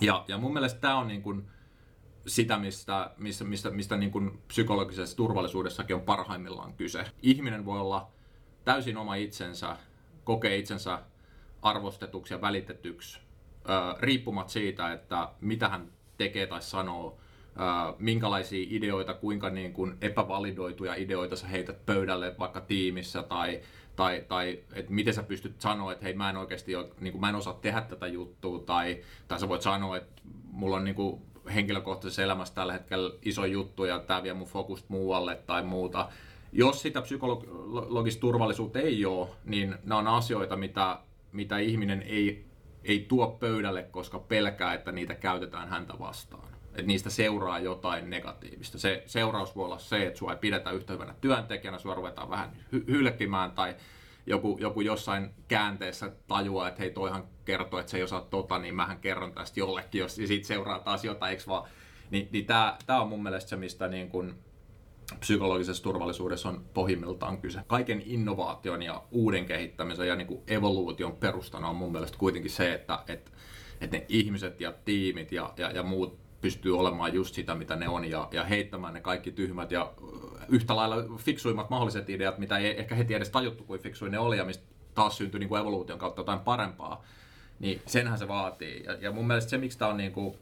Ja, 0.00 0.24
ja 0.28 0.38
mun 0.38 0.52
mielestä 0.52 0.80
tämä 0.80 0.98
on 0.98 1.08
niin 1.08 1.22
kuin 1.22 1.46
sitä, 2.26 2.58
mistä, 2.58 3.10
mistä, 3.18 3.44
mistä, 3.44 3.70
mistä 3.70 3.96
niin 3.96 4.10
kuin 4.10 4.42
psykologisessa 4.48 5.16
turvallisuudessakin 5.16 5.96
on 5.96 6.02
parhaimmillaan 6.02 6.72
kyse. 6.74 7.04
Ihminen 7.22 7.64
voi 7.64 7.80
olla 7.80 8.10
täysin 8.64 8.96
oma 8.96 9.14
itsensä, 9.14 9.76
kokee 10.24 10.56
itsensä 10.56 11.02
arvostetuksi 11.62 12.34
ja 12.34 12.40
välitetyksi, 12.40 13.20
riippumatta 14.00 14.52
siitä, 14.52 14.92
että 14.92 15.28
mitä 15.40 15.68
hän 15.68 15.92
tekee 16.18 16.46
tai 16.46 16.62
sanoo, 16.62 17.18
minkälaisia 17.98 18.66
ideoita, 18.70 19.14
kuinka 19.14 19.50
niin 19.50 19.72
kuin 19.72 19.96
epävalidoituja 20.00 20.94
ideoita 20.94 21.36
sä 21.36 21.46
heität 21.46 21.86
pöydälle 21.86 22.34
vaikka 22.38 22.60
tiimissä 22.60 23.22
tai, 23.22 23.60
tai, 23.96 24.24
tai 24.28 24.58
että 24.72 24.92
miten 24.92 25.14
sä 25.14 25.22
pystyt 25.22 25.60
sanoa, 25.60 25.92
että 25.92 26.04
hei 26.04 26.14
mä 26.14 26.30
en 26.30 26.36
oikeasti 26.36 26.72
niin 27.00 27.12
kuin, 27.12 27.20
mä 27.20 27.28
en 27.28 27.34
osaa 27.34 27.58
tehdä 27.62 27.80
tätä 27.80 28.06
juttua 28.06 28.58
tai, 28.58 29.02
tai 29.28 29.40
sä 29.40 29.48
voit 29.48 29.62
sanoa, 29.62 29.96
että 29.96 30.22
mulla 30.50 30.76
on 30.76 30.84
niin 30.84 30.94
kuin 30.94 31.22
henkilökohtaisessa 31.54 32.22
elämässä 32.22 32.54
tällä 32.54 32.72
hetkellä 32.72 33.18
iso 33.22 33.44
juttu 33.44 33.84
ja 33.84 33.98
tämä 33.98 34.22
vie 34.22 34.34
mun 34.34 34.48
fokusta 34.48 34.86
muualle 34.88 35.34
tai 35.46 35.62
muuta. 35.62 36.08
Jos 36.52 36.82
sitä 36.82 37.02
psykologista 37.02 38.20
turvallisuutta 38.20 38.78
ei 38.78 39.06
ole, 39.06 39.28
niin 39.44 39.76
nämä 39.84 39.98
on 39.98 40.06
asioita, 40.06 40.56
mitä 40.56 40.98
mitä 41.32 41.58
ihminen 41.58 42.02
ei, 42.02 42.46
ei 42.84 43.04
tuo 43.08 43.28
pöydälle, 43.40 43.82
koska 43.82 44.18
pelkää, 44.18 44.74
että 44.74 44.92
niitä 44.92 45.14
käytetään 45.14 45.68
häntä 45.68 45.94
vastaan. 45.98 46.48
Että 46.68 46.82
niistä 46.82 47.10
seuraa 47.10 47.58
jotain 47.58 48.10
negatiivista. 48.10 48.78
Se 48.78 49.02
seuraus 49.06 49.56
voi 49.56 49.64
olla 49.64 49.78
se, 49.78 50.06
että 50.06 50.18
sua 50.18 50.32
ei 50.32 50.38
pidetä 50.38 50.70
yhtä 50.70 50.92
hyvänä 50.92 51.14
työntekijänä, 51.20 51.78
sua 51.78 51.94
ruvetaan 51.94 52.30
vähän 52.30 52.56
hy- 52.74 52.86
hylkimään 52.86 53.50
tai 53.50 53.76
joku, 54.26 54.58
joku 54.60 54.80
jossain 54.80 55.30
käänteessä 55.48 56.12
tajuaa, 56.28 56.68
että 56.68 56.80
hei 56.82 56.90
toihan 56.90 57.24
kertoo, 57.44 57.80
että 57.80 57.90
se 57.90 57.96
ei 57.96 58.02
osaa 58.02 58.20
tota, 58.20 58.58
niin 58.58 58.74
mähän 58.74 58.98
kerron 58.98 59.32
tästä 59.32 59.60
jollekin, 59.60 59.98
jos 59.98 60.14
siitä 60.14 60.46
seuraa 60.46 60.78
taas 60.78 61.04
jotain, 61.04 61.30
eikö 61.30 61.42
vaan? 61.46 61.68
Niin, 62.10 62.28
niin 62.32 62.46
tämä 62.46 63.00
on 63.00 63.08
mun 63.08 63.22
mielestä 63.22 63.50
se, 63.50 63.56
mistä 63.56 63.88
niin 63.88 64.08
kun 64.08 64.38
psykologisessa 65.20 65.82
turvallisuudessa 65.82 66.48
on 66.48 66.64
pohjimmiltaan 66.74 67.38
kyse. 67.38 67.60
Kaiken 67.66 68.02
innovaation 68.06 68.82
ja 68.82 69.02
uuden 69.10 69.46
kehittämisen 69.46 70.08
ja 70.08 70.16
niin 70.16 70.26
kuin 70.26 70.42
evoluution 70.46 71.16
perustana 71.16 71.68
on 71.68 71.76
mun 71.76 71.92
mielestä 71.92 72.18
kuitenkin 72.18 72.50
se, 72.50 72.74
että, 72.74 72.98
että, 73.08 73.30
että 73.80 73.96
ne 73.96 74.06
ihmiset 74.08 74.60
ja 74.60 74.72
tiimit 74.84 75.32
ja, 75.32 75.52
ja, 75.56 75.70
ja 75.70 75.82
muut 75.82 76.18
pystyy 76.40 76.78
olemaan 76.78 77.14
just 77.14 77.34
sitä, 77.34 77.54
mitä 77.54 77.76
ne 77.76 77.88
on, 77.88 78.04
ja, 78.04 78.28
ja 78.32 78.44
heittämään 78.44 78.94
ne 78.94 79.00
kaikki 79.00 79.32
tyhmät 79.32 79.70
ja 79.70 79.92
yhtä 80.48 80.76
lailla 80.76 80.96
fiksuimmat 81.16 81.70
mahdolliset 81.70 82.10
ideat, 82.10 82.38
mitä 82.38 82.58
ei 82.58 82.80
ehkä 82.80 82.94
heti 82.94 83.14
edes 83.14 83.30
tajuttu, 83.30 83.64
kuin 83.64 83.80
fiksuin 83.80 84.12
ne 84.12 84.18
oli, 84.18 84.36
ja 84.36 84.44
mistä 84.44 84.64
taas 84.94 85.16
syntyi 85.16 85.40
niin 85.40 85.48
kuin 85.48 85.60
evoluution 85.60 85.98
kautta 85.98 86.20
jotain 86.20 86.40
parempaa, 86.40 87.04
niin 87.58 87.82
senhän 87.86 88.18
se 88.18 88.28
vaatii. 88.28 88.84
Ja, 88.84 88.92
ja 89.00 89.12
mun 89.12 89.26
mielestä 89.26 89.50
se, 89.50 89.58
miksi 89.58 89.78
tämä 89.78 89.90
on 89.90 89.96
niin 89.96 90.12
kuin, 90.12 90.38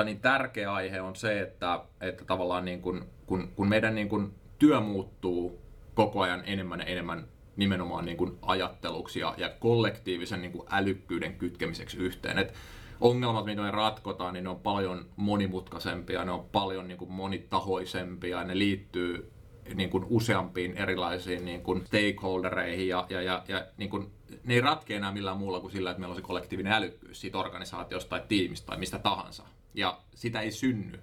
on 0.00 0.06
niin 0.06 0.20
tärkeä 0.20 0.72
aihe, 0.72 1.00
on 1.00 1.16
se, 1.16 1.40
että, 1.40 1.80
että 2.00 2.24
tavallaan 2.24 2.64
niin 2.64 2.82
kuin 2.82 3.04
kun, 3.26 3.52
kun 3.56 3.68
meidän 3.68 3.94
niin 3.94 4.08
kuin 4.08 4.34
työ 4.58 4.80
muuttuu 4.80 5.60
koko 5.94 6.20
ajan 6.20 6.42
enemmän 6.46 6.80
ja 6.80 6.86
enemmän 6.86 7.28
nimenomaan 7.56 8.04
niin 8.04 8.16
kuin 8.16 8.38
ajatteluksi 8.42 9.20
ja, 9.20 9.34
ja 9.36 9.48
kollektiivisen 9.48 10.42
niin 10.42 10.52
kuin 10.52 10.66
älykkyyden 10.70 11.34
kytkemiseksi 11.34 11.96
yhteen. 11.96 12.38
Et 12.38 12.54
ongelmat, 13.00 13.44
mitä 13.44 13.62
ne 13.62 13.70
ratkotaan, 13.70 14.34
niin 14.34 14.44
ne 14.44 14.50
on 14.50 14.60
paljon 14.60 15.06
monimutkaisempia, 15.16 16.24
ne 16.24 16.32
on 16.32 16.44
paljon 16.52 16.88
niin 16.88 16.98
kuin 16.98 17.12
monitahoisempia, 17.12 18.44
ne 18.44 18.58
liittyy 18.58 19.32
niin 19.74 19.90
kuin 19.90 20.04
useampiin 20.08 20.76
erilaisiin 20.76 21.44
niin 21.44 21.62
kuin 21.62 21.84
stakeholdereihin 21.86 22.88
ja, 22.88 23.06
ja, 23.10 23.22
ja, 23.22 23.44
ja 23.48 23.66
niin 23.76 23.90
kuin, 23.90 24.12
ne 24.44 24.54
ei 24.54 24.60
ratkea 24.60 24.96
enää 24.96 25.12
millään 25.12 25.36
muulla 25.36 25.60
kuin 25.60 25.72
sillä, 25.72 25.90
että 25.90 26.00
meillä 26.00 26.12
on 26.12 26.16
se 26.16 26.22
kollektiivinen 26.22 26.72
älykkyys 26.72 27.20
siitä 27.20 27.38
organisaatiosta 27.38 28.10
tai 28.10 28.22
tiimistä 28.28 28.66
tai 28.66 28.78
mistä 28.78 28.98
tahansa. 28.98 29.42
Ja 29.74 30.00
sitä 30.14 30.40
ei 30.40 30.50
synny, 30.50 31.00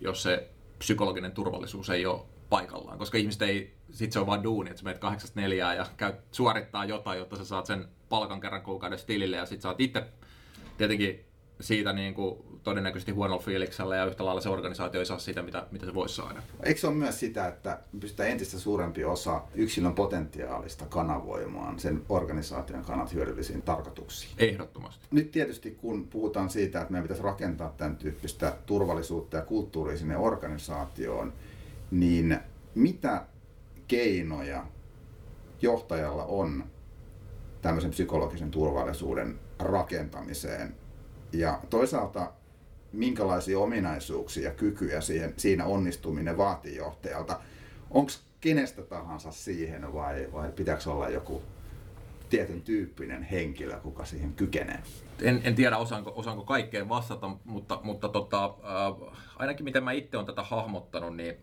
jos 0.00 0.22
se 0.22 0.50
psykologinen 0.78 1.32
turvallisuus 1.32 1.90
ei 1.90 2.06
ole 2.06 2.22
paikallaan, 2.48 2.98
koska 2.98 3.18
ihmiset 3.18 3.42
ei, 3.42 3.76
sit 3.90 4.12
se 4.12 4.18
on 4.18 4.26
vaan 4.26 4.42
duuni, 4.42 4.70
että 4.70 4.80
sä 4.80 4.84
menet 4.84 5.00
kahdeksasta 5.00 5.40
ja 5.40 5.86
käyt 5.96 6.16
suorittaa 6.32 6.84
jotain, 6.84 7.18
jotta 7.18 7.36
sä 7.36 7.44
saat 7.44 7.66
sen 7.66 7.88
palkan 8.08 8.40
kerran 8.40 8.62
kuukaudessa 8.62 9.06
tilille 9.06 9.36
ja 9.36 9.46
sit 9.46 9.60
sä 9.60 9.68
oot 9.68 9.80
itse 9.80 10.04
tietenkin 10.78 11.25
siitä 11.60 11.92
niin 11.92 12.14
kuin 12.14 12.38
todennäköisesti 12.62 13.12
huonolla 13.12 13.42
fiiliksellä 13.42 13.96
ja 13.96 14.04
yhtä 14.04 14.24
lailla 14.24 14.40
se 14.40 14.48
organisaatio 14.48 15.00
ei 15.00 15.06
saa 15.06 15.18
sitä, 15.18 15.42
mitä, 15.42 15.66
mitä 15.70 15.86
se 15.86 15.94
voisi 15.94 16.14
saada. 16.14 16.42
Eikö 16.62 16.80
se 16.80 16.86
ole 16.86 16.94
myös 16.94 17.20
sitä, 17.20 17.46
että 17.48 17.78
pystytään 18.00 18.28
entistä 18.28 18.58
suurempi 18.58 19.04
osa 19.04 19.42
yksilön 19.54 19.94
potentiaalista 19.94 20.86
kanavoimaan 20.86 21.78
sen 21.78 22.02
organisaation 22.08 22.84
kannat 22.84 23.14
hyödyllisiin 23.14 23.62
tarkoituksiin? 23.62 24.32
Ehdottomasti. 24.38 25.06
Nyt 25.10 25.30
tietysti 25.30 25.70
kun 25.70 26.08
puhutaan 26.08 26.50
siitä, 26.50 26.80
että 26.80 26.92
meidän 26.92 27.04
pitäisi 27.04 27.22
rakentaa 27.22 27.74
tämän 27.76 27.96
tyyppistä 27.96 28.56
turvallisuutta 28.66 29.36
ja 29.36 29.42
kulttuuria 29.42 29.98
sinne 29.98 30.16
organisaatioon, 30.16 31.32
niin 31.90 32.38
mitä 32.74 33.24
keinoja 33.88 34.66
johtajalla 35.62 36.24
on 36.24 36.64
tämmöisen 37.62 37.90
psykologisen 37.90 38.50
turvallisuuden 38.50 39.38
rakentamiseen 39.58 40.74
ja 41.38 41.60
toisaalta 41.70 42.32
minkälaisia 42.92 43.58
ominaisuuksia 43.58 44.48
ja 44.48 44.54
kykyjä 44.54 45.00
siihen, 45.00 45.34
siinä 45.36 45.64
onnistuminen 45.64 46.38
vaatii 46.38 46.76
johtajalta. 46.76 47.40
Onko 47.90 48.12
kenestä 48.40 48.82
tahansa 48.82 49.32
siihen 49.32 49.94
vai, 49.94 50.28
vai 50.32 50.52
pitääkö 50.52 50.90
olla 50.90 51.08
joku 51.08 51.42
tietyn 52.30 52.62
tyyppinen 52.62 53.22
henkilö, 53.22 53.80
kuka 53.80 54.04
siihen 54.04 54.32
kykenee? 54.32 54.82
En, 55.22 55.40
en 55.44 55.54
tiedä, 55.54 55.76
osaanko, 55.76 56.12
osaanko 56.16 56.44
kaikkeen 56.44 56.88
vastata, 56.88 57.30
mutta, 57.44 57.80
mutta 57.82 58.08
tota, 58.08 58.44
äh, 58.44 59.18
ainakin 59.36 59.64
miten 59.64 59.84
mä 59.84 59.92
itse 59.92 60.16
olen 60.16 60.26
tätä 60.26 60.42
hahmottanut, 60.42 61.16
niin 61.16 61.36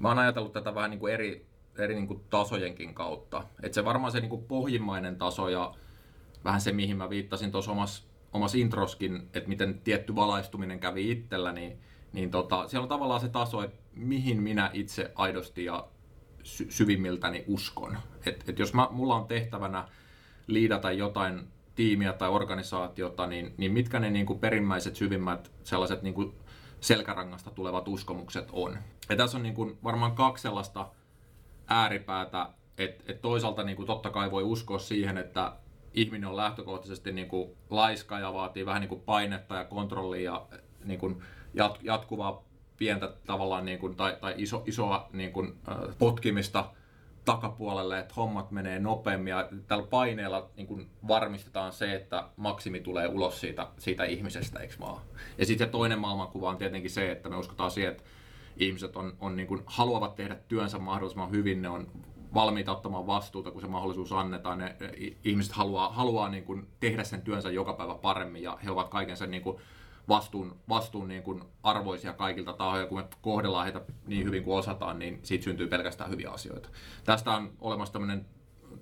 mä 0.00 0.08
oon 0.08 0.18
ajatellut 0.18 0.52
tätä 0.52 0.74
vähän 0.74 0.90
niin 0.90 1.00
kuin 1.00 1.14
eri, 1.14 1.46
eri 1.78 1.94
niin 1.94 2.06
kuin 2.06 2.20
tasojenkin 2.30 2.94
kautta. 2.94 3.44
Et 3.62 3.74
se 3.74 3.84
varmaan 3.84 4.12
se 4.12 4.20
niin 4.20 4.30
kuin 4.30 4.44
pohjimmainen 4.44 5.16
taso 5.16 5.48
ja 5.48 5.74
vähän 6.44 6.60
se, 6.60 6.72
mihin 6.72 6.96
mä 6.96 7.10
viittasin 7.10 7.52
tuossa 7.52 7.70
omassa 7.70 8.09
omassa 8.32 8.58
introskin, 8.58 9.16
että 9.34 9.48
miten 9.48 9.80
tietty 9.80 10.14
valaistuminen 10.14 10.80
kävi 10.80 11.10
itsellä, 11.10 11.52
niin, 11.52 11.78
niin 12.12 12.30
tota, 12.30 12.68
siellä 12.68 12.82
on 12.82 12.88
tavallaan 12.88 13.20
se 13.20 13.28
taso, 13.28 13.62
että 13.62 13.80
mihin 13.94 14.42
minä 14.42 14.70
itse 14.72 15.12
aidosti 15.14 15.64
ja 15.64 15.88
sy- 16.42 16.70
syvimmiltäni 16.70 17.44
uskon. 17.46 17.98
Et, 18.26 18.48
et 18.48 18.58
jos 18.58 18.74
mä, 18.74 18.88
mulla 18.90 19.16
on 19.16 19.26
tehtävänä 19.26 19.88
liidata 20.46 20.92
jotain 20.92 21.48
tiimiä 21.74 22.12
tai 22.12 22.28
organisaatiota, 22.28 23.26
niin, 23.26 23.54
niin 23.56 23.72
mitkä 23.72 24.00
ne 24.00 24.10
niin 24.10 24.26
kuin 24.26 24.38
perimmäiset, 24.38 24.96
syvimmät 24.96 25.50
sellaiset 25.62 26.02
niin 26.02 26.14
kuin 26.14 26.34
selkärangasta 26.80 27.50
tulevat 27.50 27.88
uskomukset 27.88 28.48
on. 28.52 28.78
Ja 29.08 29.16
tässä 29.16 29.36
on 29.36 29.42
niin 29.42 29.54
kuin 29.54 29.78
varmaan 29.84 30.12
kaksi 30.12 30.42
sellaista 30.42 30.88
ääripäätä, 31.66 32.48
että 32.78 33.04
et 33.12 33.20
toisaalta 33.20 33.62
niin 33.62 33.76
kuin 33.76 33.86
totta 33.86 34.10
kai 34.10 34.30
voi 34.30 34.42
uskoa 34.42 34.78
siihen, 34.78 35.18
että 35.18 35.52
ihminen 35.94 36.28
on 36.28 36.36
lähtökohtaisesti 36.36 37.12
niin 37.12 37.28
kuin 37.28 37.50
laiska 37.70 38.18
ja 38.18 38.32
vaatii 38.32 38.66
vähän 38.66 38.80
niin 38.80 38.88
kuin 38.88 39.00
painetta 39.00 39.54
ja 39.54 39.64
kontrollia 39.64 40.32
ja 40.32 40.46
niin 40.84 40.98
kuin 40.98 41.22
jat, 41.54 41.78
jatkuvaa 41.82 42.44
pientä 42.76 43.12
tavallaan 43.26 43.64
niin 43.64 43.78
kuin, 43.78 43.96
tai, 43.96 44.16
tai 44.20 44.34
iso, 44.36 44.62
isoa 44.66 45.08
niin 45.12 45.32
kuin, 45.32 45.58
äh, 45.68 45.76
potkimista 45.98 46.70
takapuolelle, 47.24 47.98
että 47.98 48.14
hommat 48.14 48.50
menee 48.50 48.78
nopeammin 48.78 49.30
ja 49.30 49.48
tällä 49.66 49.86
paineella 49.86 50.50
niin 50.56 50.66
kuin 50.66 50.90
varmistetaan 51.08 51.72
se, 51.72 51.94
että 51.94 52.28
maksimi 52.36 52.80
tulee 52.80 53.08
ulos 53.08 53.40
siitä, 53.40 53.68
siitä 53.78 54.04
ihmisestä, 54.04 54.60
eikö 54.60 54.74
vaan? 54.80 55.02
Ja 55.38 55.46
sitten 55.46 55.70
toinen 55.70 55.98
maailmankuva 55.98 56.50
on 56.50 56.56
tietenkin 56.56 56.90
se, 56.90 57.12
että 57.12 57.28
me 57.28 57.36
uskotaan 57.36 57.70
siihen, 57.70 57.90
että 57.90 58.04
ihmiset 58.56 58.96
on, 58.96 59.16
on 59.20 59.36
niin 59.36 59.46
kuin, 59.48 59.62
haluavat 59.66 60.14
tehdä 60.14 60.36
työnsä 60.48 60.78
mahdollisimman 60.78 61.30
hyvin, 61.30 61.62
ne 61.62 61.68
on 61.68 61.86
valmiita 62.34 62.72
ottamaan 62.72 63.06
vastuuta, 63.06 63.50
kun 63.50 63.60
se 63.60 63.66
mahdollisuus 63.66 64.12
annetaan. 64.12 64.58
Ne 64.58 64.76
ihmiset 65.24 65.52
haluaa, 65.52 65.92
haluaa 65.92 66.28
niin 66.28 66.44
kuin 66.44 66.68
tehdä 66.80 67.04
sen 67.04 67.22
työnsä 67.22 67.50
joka 67.50 67.72
päivä 67.72 67.94
paremmin 67.94 68.42
ja 68.42 68.58
he 68.64 68.70
ovat 68.70 68.88
kaiken 68.88 69.16
sen 69.16 69.30
niin 69.30 69.42
kuin 69.42 69.56
vastuun, 70.08 70.56
vastuun 70.68 71.08
niin 71.08 71.22
kuin 71.22 71.42
arvoisia 71.62 72.12
kaikilta 72.12 72.52
tahoja. 72.52 72.86
Kun 72.86 72.98
me 72.98 73.08
kohdellaan 73.22 73.64
heitä 73.64 73.80
niin 74.06 74.24
hyvin 74.24 74.44
kuin 74.44 74.58
osataan, 74.58 74.98
niin 74.98 75.20
siitä 75.22 75.44
syntyy 75.44 75.66
pelkästään 75.66 76.10
hyviä 76.10 76.30
asioita. 76.30 76.68
Tästä 77.04 77.30
on 77.30 77.50
olemassa 77.60 77.92
tämmöinen 77.92 78.26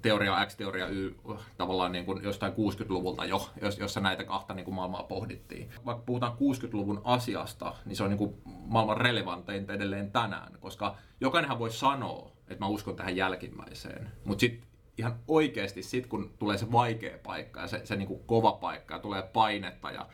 teoria 0.02 0.46
X, 0.46 0.56
teoria 0.56 0.88
Y, 0.88 1.14
tavallaan 1.56 1.92
niin 1.92 2.04
kuin 2.04 2.24
jostain 2.24 2.52
60-luvulta 2.52 3.24
jo, 3.24 3.50
jossa 3.78 4.00
näitä 4.00 4.24
kahta 4.24 4.54
niin 4.54 4.64
kuin 4.64 4.74
maailmaa 4.74 5.02
pohdittiin. 5.02 5.70
Vaikka 5.86 6.02
puhutaan 6.06 6.32
60-luvun 6.32 7.00
asiasta, 7.04 7.74
niin 7.84 7.96
se 7.96 8.02
on 8.02 8.10
niin 8.10 8.18
kuin 8.18 8.34
maailman 8.44 8.96
relevanteinta 8.96 9.72
edelleen 9.72 10.10
tänään, 10.12 10.52
koska 10.60 10.96
jokainenhan 11.20 11.58
voi 11.58 11.70
sanoa, 11.70 12.37
että 12.50 12.64
mä 12.64 12.66
uskon 12.66 12.96
tähän 12.96 13.16
jälkimmäiseen. 13.16 14.10
Mutta 14.24 14.40
sitten 14.40 14.68
ihan 14.98 15.18
oikeasti, 15.28 15.82
sit 15.82 16.06
kun 16.06 16.34
tulee 16.38 16.58
se 16.58 16.72
vaikea 16.72 17.18
paikka 17.18 17.60
ja 17.60 17.66
se, 17.66 17.80
se 17.84 17.96
niinku 17.96 18.18
kova 18.18 18.52
paikka 18.52 18.94
ja 18.94 18.98
tulee 18.98 19.22
painetta 19.22 19.90
ja 19.90 20.08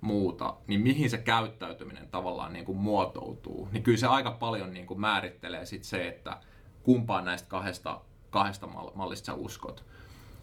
muuta, 0.00 0.56
niin 0.66 0.80
mihin 0.80 1.10
se 1.10 1.18
käyttäytyminen 1.18 2.08
tavallaan 2.08 2.52
niinku 2.52 2.74
muotoutuu, 2.74 3.68
niin 3.72 3.82
kyllä 3.82 3.98
se 3.98 4.06
aika 4.06 4.30
paljon 4.30 4.72
niinku 4.72 4.94
määrittelee 4.94 5.66
sit 5.66 5.84
se, 5.84 6.08
että 6.08 6.40
kumpaan 6.82 7.24
näistä 7.24 7.48
kahdesta, 7.48 8.00
kahdesta 8.30 8.66
mallista 8.94 9.26
sä 9.26 9.34
uskot. 9.34 9.84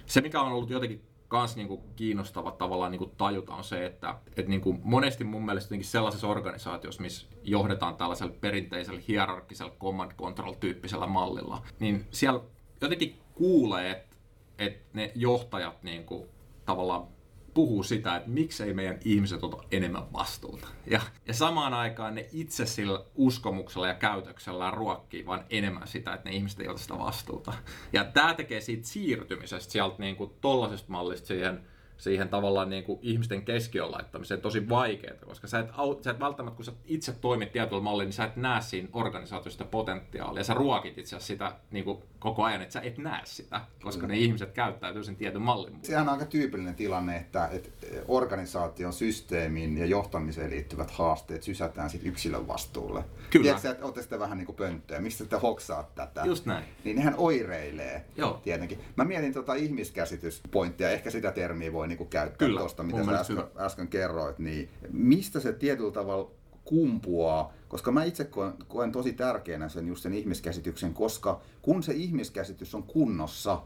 Se, 0.05 0.21
mikä 0.21 0.41
on 0.41 0.51
ollut 0.51 0.69
jotenkin 0.69 1.01
kans 1.36 1.56
niinku 1.56 1.84
kiinnostava 1.96 2.51
tavallaan 2.51 2.92
niinku 2.92 3.12
tajuta 3.18 3.54
on 3.54 3.63
se, 3.63 3.86
että 3.86 4.15
et 4.38 4.48
niinku 4.48 4.80
monesti 4.84 5.24
mun 5.24 5.46
mielestä 5.46 5.75
sellaisessa 5.82 6.27
organisaatiossa, 6.27 7.01
missä 7.01 7.27
johdetaan 7.44 7.96
tällaisella 7.96 8.36
perinteisellä 8.42 9.01
hierarkkisella 9.08 9.74
command 9.80 10.12
control 10.12 10.54
tyyppisellä 10.54 11.08
mallilla, 11.08 11.62
niin 11.80 12.08
siellä 12.12 12.39
jotenkin 12.82 13.20
kuulee, 13.34 13.92
että 13.92 14.15
et 14.60 14.94
ne 14.94 15.12
johtajat 15.15 15.84
niinku 15.84 16.27
tavallaan 16.65 17.08
puhuu 17.55 17.83
sitä, 17.83 18.15
että 18.15 18.29
miksei 18.29 18.74
meidän 18.74 19.00
ihmiset 19.05 19.43
ota 19.43 19.57
enemmän 19.71 20.13
vastuuta. 20.13 20.67
Ja, 20.91 21.01
ja 21.27 21.33
samaan 21.33 21.74
aikaan 21.74 22.15
ne 22.15 22.29
itse 22.31 22.65
sillä 22.65 23.05
uskomuksella 23.15 23.88
ja 23.88 23.93
käytöksellä 23.93 24.71
ruokkii 24.71 25.25
vaan 25.25 25.45
enemmän 25.50 25.88
sitä, 25.88 26.13
että 26.13 26.29
ne 26.29 26.35
ihmiset 26.35 26.59
ei 26.59 26.67
ota 26.67 26.79
sitä 26.79 26.97
vastuuta. 26.97 27.53
Ja 27.93 28.03
tämä 28.03 28.33
tekee 28.33 28.62
siitä 28.62 28.88
siirtymisestä 28.88 29.71
sieltä 29.71 29.95
niin 30.00 30.15
kuin 30.15 30.31
tollasesta 30.41 30.91
mallista 30.91 31.27
siihen 31.27 31.67
siihen 31.97 32.29
tavallaan 32.29 32.69
niin 32.69 32.83
kuin 32.83 32.99
ihmisten 33.01 33.41
keskiön 33.41 33.91
laittamiseen 33.91 34.41
tosi 34.41 34.69
vaikeaa, 34.69 35.15
koska 35.25 35.47
sä 35.47 35.59
et, 35.59 35.69
sä 36.01 36.11
et 36.11 36.19
välttämättä, 36.19 36.55
kun 36.55 36.65
sä 36.65 36.71
itse 36.85 37.11
toimit 37.11 37.51
tietyllä 37.51 37.81
mallilla, 37.81 38.03
niin 38.03 38.13
sä 38.13 38.23
et 38.23 38.35
näe 38.35 38.61
siinä 38.61 38.89
organisaatiosta 38.93 39.65
potentiaalia. 39.65 40.43
Sä 40.43 40.53
ruokit 40.53 40.97
itse 40.97 41.15
asiassa 41.15 41.27
sitä 41.27 41.55
niin 41.71 41.85
kuin 41.85 42.03
koko 42.19 42.43
ajan, 42.43 42.61
että 42.61 42.73
sä 42.73 42.81
et 42.81 42.97
näe 42.97 43.21
sitä, 43.23 43.61
koska 43.83 44.07
mm. 44.07 44.11
ne 44.11 44.17
ihmiset 44.17 44.51
käyttäytyy 44.51 45.03
sen 45.03 45.15
tietyn 45.15 45.41
mallin 45.41 45.73
mukaan. 45.73 45.85
Sehän 45.85 46.07
on 46.07 46.13
aika 46.13 46.25
tyypillinen 46.25 46.75
tilanne, 46.75 47.17
että, 47.17 47.49
että 47.51 47.69
organisaation 48.07 48.93
systeemiin 48.93 49.77
ja 49.77 49.85
johtamiseen 49.85 50.51
liittyvät 50.51 50.91
haasteet 50.91 51.43
sysätään 51.43 51.89
sitten 51.89 52.11
yksilön 52.11 52.47
vastuulle. 52.47 53.03
Kyllä. 53.29 53.43
Tiedätkö, 53.43 53.69
että 53.69 53.85
olette 53.85 54.01
sitä 54.01 54.19
vähän 54.19 54.37
niin 54.37 54.45
kuin 54.45 54.55
pönttöä, 54.55 54.99
mistä 54.99 55.25
te 55.25 55.37
hoksaat 55.37 55.95
tätä? 55.95 56.21
Just 56.25 56.45
näin. 56.45 56.65
Niin 56.83 56.95
nehän 56.95 57.15
oireilee 57.17 58.05
Joo. 58.15 58.41
tietenkin. 58.43 58.79
Mä 58.95 59.03
mietin 59.03 59.33
tuota 59.33 59.53
ihmiskäsityspointtia, 59.53 60.89
ehkä 60.89 61.09
sitä 61.09 61.31
termiä 61.31 61.73
voi 61.73 61.85
niin 61.88 61.98
kuin 61.98 62.10
käyttää 62.10 62.48
Kyllä, 62.48 62.60
tuosta, 62.60 62.84
mitä 62.84 63.06
sä 63.06 63.12
äsken, 63.12 63.38
hyvä. 63.38 63.48
äsken 63.58 63.88
kerroit. 63.88 64.39
Niin 64.39 64.70
mistä 64.92 65.39
se 65.39 65.54
tietyllä 65.54 65.92
tavalla 65.92 66.32
kumpuaa, 66.65 67.54
koska 67.68 67.92
mä 67.92 68.04
itse 68.04 68.24
koen, 68.24 68.54
koen 68.68 68.92
tosi 68.92 69.13
tärkeänä 69.13 69.70
sen 69.70 69.88
just 69.88 70.04
sen 70.04 70.13
ihmiskäsityksen, 70.13 70.94
koska 70.94 71.42
kun 71.62 71.84
se 71.84 71.94
ihmiskäsitys 71.94 72.75
on 72.75 72.84
kunnossa, 72.84 73.62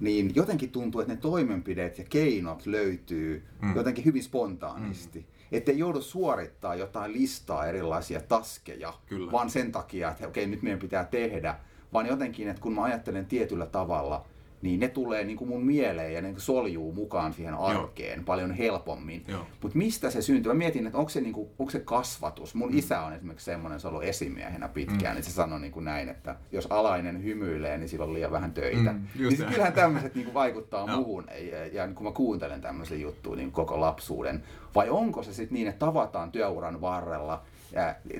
niin 0.00 0.34
jotenkin 0.34 0.70
tuntuu, 0.70 1.00
että 1.00 1.14
ne 1.14 1.20
toimenpiteet 1.20 1.98
ja 1.98 2.04
keinot 2.04 2.66
löytyy 2.66 3.44
mm. 3.62 3.76
jotenkin 3.76 4.04
hyvin 4.04 4.22
spontaanisti. 4.22 5.18
Mm. 5.18 5.26
Että 5.52 5.72
ei 5.72 5.78
joudu 5.78 6.00
suorittaa 6.00 6.74
jotain 6.74 7.12
listaa 7.12 7.66
erilaisia 7.66 8.20
taskeja, 8.20 8.94
Kyllä. 9.06 9.32
vaan 9.32 9.50
sen 9.50 9.72
takia, 9.72 10.10
että 10.10 10.28
okei, 10.28 10.46
nyt 10.46 10.62
meidän 10.62 10.78
pitää 10.78 11.04
tehdä, 11.04 11.58
vaan 11.92 12.06
jotenkin, 12.06 12.48
että 12.48 12.62
kun 12.62 12.74
mä 12.74 12.82
ajattelen 12.82 13.26
tietyllä 13.26 13.66
tavalla, 13.66 14.26
niin 14.64 14.80
ne 14.80 14.88
tulee 14.88 15.24
niin 15.24 15.36
kuin 15.36 15.48
mun 15.48 15.64
mieleen 15.64 16.14
ja 16.14 16.22
ne 16.22 16.34
soljuu 16.36 16.92
mukaan 16.92 17.32
siihen 17.32 17.54
arkeen 17.54 18.16
Joo. 18.16 18.24
paljon 18.24 18.50
helpommin. 18.50 19.24
Mutta 19.62 19.78
mistä 19.78 20.10
se 20.10 20.22
syntyy? 20.22 20.52
Mä 20.52 20.58
mietin, 20.58 20.86
että 20.86 20.98
onko 20.98 21.08
se, 21.08 21.20
niin 21.20 21.32
kuin, 21.32 21.48
onko 21.58 21.70
se 21.70 21.80
kasvatus? 21.80 22.54
Mun 22.54 22.70
mm. 22.70 22.78
isä 22.78 23.00
on 23.00 23.12
esimerkiksi 23.12 23.44
semmoinen, 23.44 23.80
se 23.80 23.86
on 23.86 23.92
ollut 23.92 24.08
esimiehenä 24.08 24.68
pitkään, 24.68 25.14
mm. 25.14 25.18
että 25.18 25.30
se 25.30 25.34
sanoi 25.34 25.60
niin 25.60 25.72
kuin 25.72 25.84
näin, 25.84 26.08
että 26.08 26.36
jos 26.52 26.66
alainen 26.70 27.24
hymyilee, 27.24 27.78
niin 27.78 27.88
sillä 27.88 28.04
on 28.04 28.14
liian 28.14 28.32
vähän 28.32 28.52
töitä. 28.52 28.92
Mm, 28.92 29.06
niin 29.28 29.46
kyllähän 29.46 29.72
tämmöiset 29.72 30.14
niin 30.14 30.24
kuin 30.24 30.34
vaikuttaa 30.34 30.86
muuhun. 30.96 31.24
Ja, 31.50 31.66
ja 31.66 31.88
kun 31.88 32.06
mä 32.06 32.12
kuuntelen 32.12 32.60
tämmöisiä 32.60 32.98
juttuja 32.98 33.36
niin 33.36 33.52
koko 33.52 33.80
lapsuuden, 33.80 34.44
vai 34.74 34.90
onko 34.90 35.22
se 35.22 35.32
sitten 35.34 35.54
niin, 35.54 35.68
että 35.68 35.86
tavataan 35.86 36.32
työuran 36.32 36.80
varrella– 36.80 37.42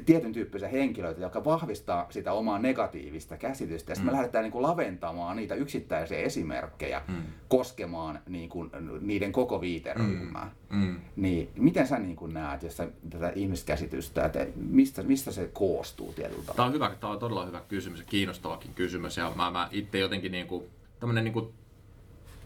tietyn 0.07 0.33
tyyppisiä 0.33 0.69
henkilöitä, 0.69 1.21
jotka 1.21 1.45
vahvistaa 1.45 2.07
sitä 2.11 2.33
omaa 2.33 2.59
negatiivista 2.59 3.37
käsitystä. 3.37 3.93
Ja 3.93 3.95
sitten 3.95 4.07
mm. 4.07 4.13
me 4.13 4.17
lähdetään 4.17 4.43
niin 4.43 4.53
kuin 4.53 4.63
laventamaan 4.63 5.37
niitä 5.37 5.55
yksittäisiä 5.55 6.19
esimerkkejä 6.19 7.03
mm. 7.09 7.23
koskemaan 7.49 8.21
niin 8.29 8.49
kuin, 8.49 8.71
niiden 9.01 9.33
koko 9.33 9.61
viiteryhmää. 9.61 10.51
Mm. 10.71 10.79
Mm. 10.79 11.01
Niin, 11.17 11.51
miten 11.57 11.87
sä 11.87 11.99
niin 11.99 12.17
kuin 12.17 12.35
näet 12.35 12.63
jos 12.63 12.77
sä, 12.77 12.89
tätä 13.11 13.33
ihmiskäsitystä, 13.35 14.25
että 14.25 14.47
mistä, 14.57 15.03
mistä 15.03 15.33
se 15.33 15.51
koostuu 15.53 16.13
tietyllä 16.13 16.43
tavalla? 16.43 16.57
Tämä 16.57 16.67
on, 16.67 16.73
hyvä, 16.73 16.91
tämä 17.01 17.13
on 17.13 17.19
todella 17.19 17.47
hyvä 17.47 17.61
kysymys 17.69 18.01
ja 18.01 18.07
kiinnostavakin 18.07 18.75
kysymys. 18.75 19.17
Ja 19.17 19.33
mä, 19.37 19.51
mä 19.51 19.69
itse 19.73 19.99
jotenkin 19.99 20.33
niin 20.33 20.47
kuin, 20.47 20.65
tämmöinen 21.01 21.25
niin 21.25 21.33
kuin 21.33 21.55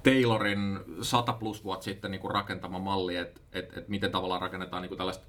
Taylorin 0.03 0.79
100 1.03 1.33
plus 1.33 1.65
vuotta 1.65 1.85
sitten 1.85 2.11
niin 2.11 2.21
kuin 2.21 2.31
rakentama 2.31 2.79
malli, 2.79 3.17
että 3.17 3.41
et, 3.53 3.77
et 3.77 3.89
miten 3.89 4.11
tavallaan 4.11 4.41
rakennetaan 4.41 4.83
niin 4.83 4.89
kuin 4.89 4.99
tällaista 4.99 5.27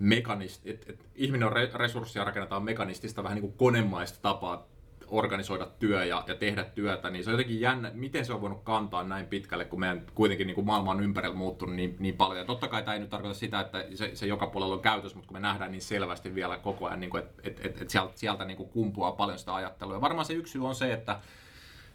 mekanist, 0.00 0.66
että 0.66 0.92
et 0.92 1.06
ihminen 1.14 1.46
on 1.48 1.52
re, 1.52 1.70
resurssia 1.74 2.24
rakennetaan 2.24 2.64
mekanistista 2.64 3.22
vähän 3.22 3.34
niin 3.34 3.42
kuin 3.42 3.56
konemaista 3.56 4.18
tapaa 4.22 4.66
organisoida 5.10 5.66
työ 5.78 6.04
ja, 6.04 6.24
ja 6.26 6.34
tehdä 6.34 6.64
työtä, 6.64 7.10
niin 7.10 7.24
se 7.24 7.30
on 7.30 7.34
jotenkin 7.34 7.60
jännä, 7.60 7.90
miten 7.94 8.24
se 8.24 8.32
on 8.32 8.40
voinut 8.40 8.62
kantaa 8.62 9.04
näin 9.04 9.26
pitkälle, 9.26 9.64
kun 9.64 9.80
meidän 9.80 10.06
kuitenkin 10.14 10.46
niin 10.46 10.54
kuin 10.54 10.66
maailma 10.66 10.90
on 10.90 11.02
ympärillä 11.02 11.36
muuttunut 11.36 11.74
niin, 11.74 11.96
niin 11.98 12.16
paljon. 12.16 12.38
Ja 12.38 12.44
totta 12.44 12.68
kai 12.68 12.82
tämä 12.82 12.94
ei 12.94 13.00
nyt 13.00 13.10
tarkoita 13.10 13.38
sitä, 13.38 13.60
että 13.60 13.84
se, 13.94 14.10
se 14.14 14.26
joka 14.26 14.46
puolella 14.46 14.74
on 14.74 14.80
käytös, 14.80 15.14
mutta 15.14 15.28
kun 15.28 15.36
me 15.36 15.40
nähdään 15.40 15.72
niin 15.72 15.82
selvästi 15.82 16.34
vielä 16.34 16.58
koko 16.58 16.86
ajan, 16.86 17.00
niin 17.00 17.16
että 17.18 17.42
et, 17.42 17.66
et, 17.66 17.82
et 17.82 17.90
sieltä, 17.90 18.12
sieltä 18.14 18.44
niin 18.44 18.56
kuin 18.56 18.68
kumpuaa 18.68 19.12
paljon 19.12 19.38
sitä 19.38 19.54
ajattelua. 19.54 19.94
Ja 19.94 20.00
varmaan 20.00 20.24
se 20.24 20.32
yksi 20.32 20.52
syy 20.52 20.66
on 20.66 20.74
se, 20.74 20.92
että 20.92 21.20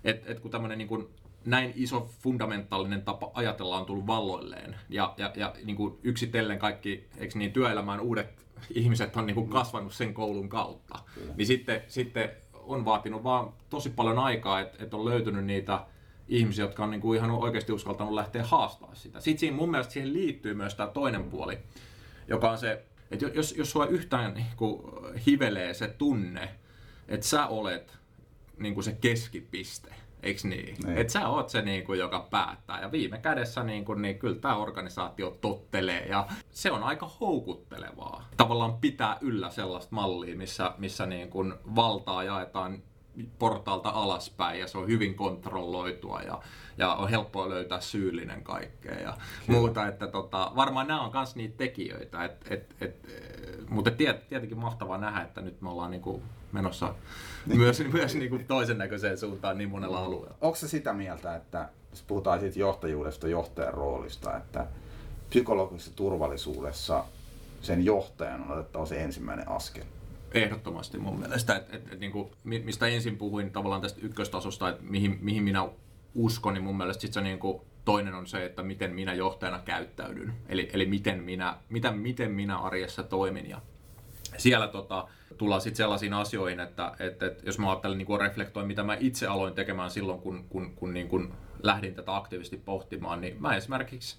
et, 0.04 0.30
et 0.30 0.40
kun 0.40 0.52
tämmöinen 0.52 0.78
niin 0.78 0.88
kuin 0.88 1.08
näin 1.46 1.74
iso 1.76 2.10
fundamentaalinen 2.20 3.02
tapa 3.02 3.32
ajatella 3.34 3.78
on 3.78 3.86
tullut 3.86 4.08
valloilleen. 4.08 4.76
Ja, 4.90 5.14
ja, 5.18 5.32
ja 5.36 5.54
niin 5.64 5.76
kuin 5.76 6.00
yksitellen 6.04 6.60
kaikki, 6.60 7.08
eikö 7.18 7.40
niin, 7.40 7.54
työelämään 7.54 8.00
uudet 8.00 8.46
ihmiset 8.76 9.16
on 9.16 9.26
niin 9.26 9.36
kuin 9.36 9.50
kasvanut 9.50 9.94
sen 9.94 10.14
koulun 10.14 10.50
kautta. 10.50 11.00
Kyllä. 11.16 11.34
Niin 11.38 11.48
sitten, 11.48 11.82
sitten 11.88 12.30
on 12.54 12.86
vaatinut 12.86 13.24
vaan 13.24 13.54
tosi 13.70 13.90
paljon 13.90 14.20
aikaa, 14.20 14.60
että, 14.60 14.84
että 14.84 14.98
on 14.98 15.06
löytynyt 15.06 15.46
niitä 15.46 15.86
ihmisiä, 16.28 16.66
jotka 16.66 16.84
on 16.84 16.92
niin 16.92 17.02
kuin 17.02 17.18
ihan 17.18 17.32
oikeasti 17.32 17.72
uskaltanut 17.72 18.14
lähteä 18.14 18.44
haastaa 18.44 18.96
sitä. 18.96 19.20
Sitten 19.20 19.40
siinä 19.40 19.56
mun 19.56 19.72
mielestä 19.72 19.94
siihen 19.94 20.14
liittyy 20.14 20.54
myös 20.54 20.76
tämä 20.76 20.90
toinen 20.90 21.24
puoli, 21.24 21.58
joka 22.28 22.52
on 22.52 22.58
se, 22.58 22.86
että 23.12 23.26
jos, 23.26 23.58
jos 23.58 23.72
sua 23.72 23.86
yhtään 23.86 24.34
niin 24.34 24.48
kuin 24.58 24.82
hivelee 25.26 25.74
se 25.74 25.88
tunne, 25.88 26.50
että 27.08 27.28
sä 27.28 27.48
olet 27.48 27.98
niin 28.58 28.74
kuin 28.74 28.84
se 28.84 28.92
keskipiste, 28.92 29.96
Eikö 30.26 30.48
niin? 30.48 30.76
niin. 30.86 30.98
Että 30.98 31.14
sä 31.14 31.28
oot 31.28 31.50
se, 31.50 31.62
niin 31.62 31.84
kuin, 31.84 32.00
joka 32.00 32.28
päättää. 32.32 32.82
Ja 32.82 32.92
viime 32.92 33.18
kädessä 33.18 33.64
niin, 33.64 33.86
kuin, 33.86 34.02
niin 34.02 34.20
kyllä 34.20 34.36
tämä 34.36 34.56
organisaatio 34.56 35.38
tottelee. 35.42 36.06
Ja 36.06 36.28
se 36.52 36.72
on 36.72 36.84
aika 36.84 37.12
houkuttelevaa. 37.20 38.28
Tavallaan 38.38 38.78
pitää 38.78 39.18
yllä 39.22 39.50
sellaista 39.50 39.96
mallia, 39.96 40.36
missä, 40.36 40.72
missä 40.78 41.06
niin 41.06 41.30
kuin 41.30 41.54
valtaa 41.76 42.24
jaetaan 42.24 42.84
portaalta 43.40 43.90
alaspäin 43.90 44.60
ja 44.60 44.68
se 44.68 44.78
on 44.78 44.88
hyvin 44.88 45.16
kontrolloitua 45.16 46.22
ja, 46.22 46.42
ja 46.78 46.94
on 46.94 47.10
helppoa 47.10 47.50
löytää 47.50 47.82
syyllinen 47.82 48.44
kaikkea 48.44 49.00
ja 49.00 49.18
Kyllä. 49.46 49.60
muuta. 49.60 49.88
Että 49.88 50.08
tota, 50.08 50.52
varmaan 50.56 50.88
nämä 50.88 51.02
on 51.02 51.12
myös 51.14 51.36
niitä 51.36 51.58
tekijöitä, 51.58 52.24
et, 52.24 52.46
et, 52.50 52.76
et, 52.82 53.10
mutta 53.70 53.92
tiet, 53.92 54.30
tietenkin 54.30 54.60
mahtavaa 54.60 54.98
nähdä, 54.98 55.22
että 55.22 55.42
nyt 55.42 55.62
me 55.62 55.70
ollaan 55.70 55.92
niinku 55.92 56.22
menossa 56.56 56.96
niin. 57.46 57.60
myös, 57.60 57.84
myös 57.94 58.16
niinku 58.16 58.40
toisen 58.48 58.78
näköiseen 58.78 59.18
suuntaan 59.18 59.58
niin 59.58 59.70
monella 59.70 60.04
alueella. 60.04 60.38
Onko 60.42 60.56
se 60.56 60.68
sitä 60.68 60.94
mieltä, 60.94 61.36
että 61.36 61.70
jos 61.92 62.02
puhutaan 62.02 62.40
siitä 62.40 62.60
johtajuudesta, 62.60 63.28
johtajan 63.28 63.74
roolista, 63.74 64.38
että 64.38 64.68
psykologisessa 65.30 65.96
turvallisuudessa 65.96 67.04
sen 67.62 67.86
johtajan 67.86 68.42
on 68.42 68.52
otettava 68.52 68.86
se 68.86 69.04
ensimmäinen 69.04 69.50
askel? 69.50 69.84
Ehdottomasti 70.34 70.98
mun 70.98 71.20
mielestä, 71.20 71.56
että 71.56 71.78
et, 71.78 71.94
et, 71.94 72.00
niin 72.00 72.12
kuin, 72.12 72.32
mistä 72.44 72.88
ensin 72.88 73.18
puhuin 73.18 73.52
tavallaan 73.52 73.82
tästä 73.82 74.00
ykköstasosta, 74.04 74.70
että 74.70 74.84
mihin, 74.84 75.18
mihin 75.22 75.44
minä 75.44 75.70
uskon, 76.16 76.54
niin 76.54 76.64
mun 76.64 76.78
mielestä 76.78 77.02
sit 77.02 77.14
se 77.14 77.22
niin 77.22 77.40
kuin, 77.40 77.62
toinen 77.86 78.14
on 78.14 78.28
se, 78.28 78.46
että 78.46 78.64
miten 78.64 78.94
minä 78.94 79.14
johtajana 79.14 79.60
käyttäydyn. 79.60 80.34
Eli, 80.50 80.70
eli 80.74 80.86
miten, 80.86 81.24
minä, 81.24 81.58
mitä, 81.70 81.92
miten 81.92 82.32
minä 82.32 82.58
arjessa 82.58 83.04
toimin. 83.04 83.50
Ja 83.50 83.62
siellä 84.38 84.68
tota, 84.68 85.08
tullaan 85.38 85.62
sitten 85.62 85.78
sellaisiin 85.78 86.14
asioihin, 86.14 86.60
että, 86.60 86.92
että, 87.00 87.26
että 87.26 87.44
jos 87.46 87.60
mä 87.60 87.70
ajattelen 87.70 87.98
niin 87.98 88.20
reflektoin, 88.20 88.68
mitä 88.68 88.84
mä 88.84 88.98
itse 89.00 89.28
aloin 89.28 89.54
tekemään 89.54 89.90
silloin, 89.90 90.20
kun, 90.20 90.46
kun, 90.50 90.76
kun 90.76 90.94
niin 90.94 91.08
kuin 91.08 91.34
lähdin 91.64 91.96
tätä 91.96 92.16
aktiivisesti 92.16 92.58
pohtimaan, 92.58 93.22
niin 93.22 93.42
mä 93.42 93.56
esimerkiksi 93.56 94.18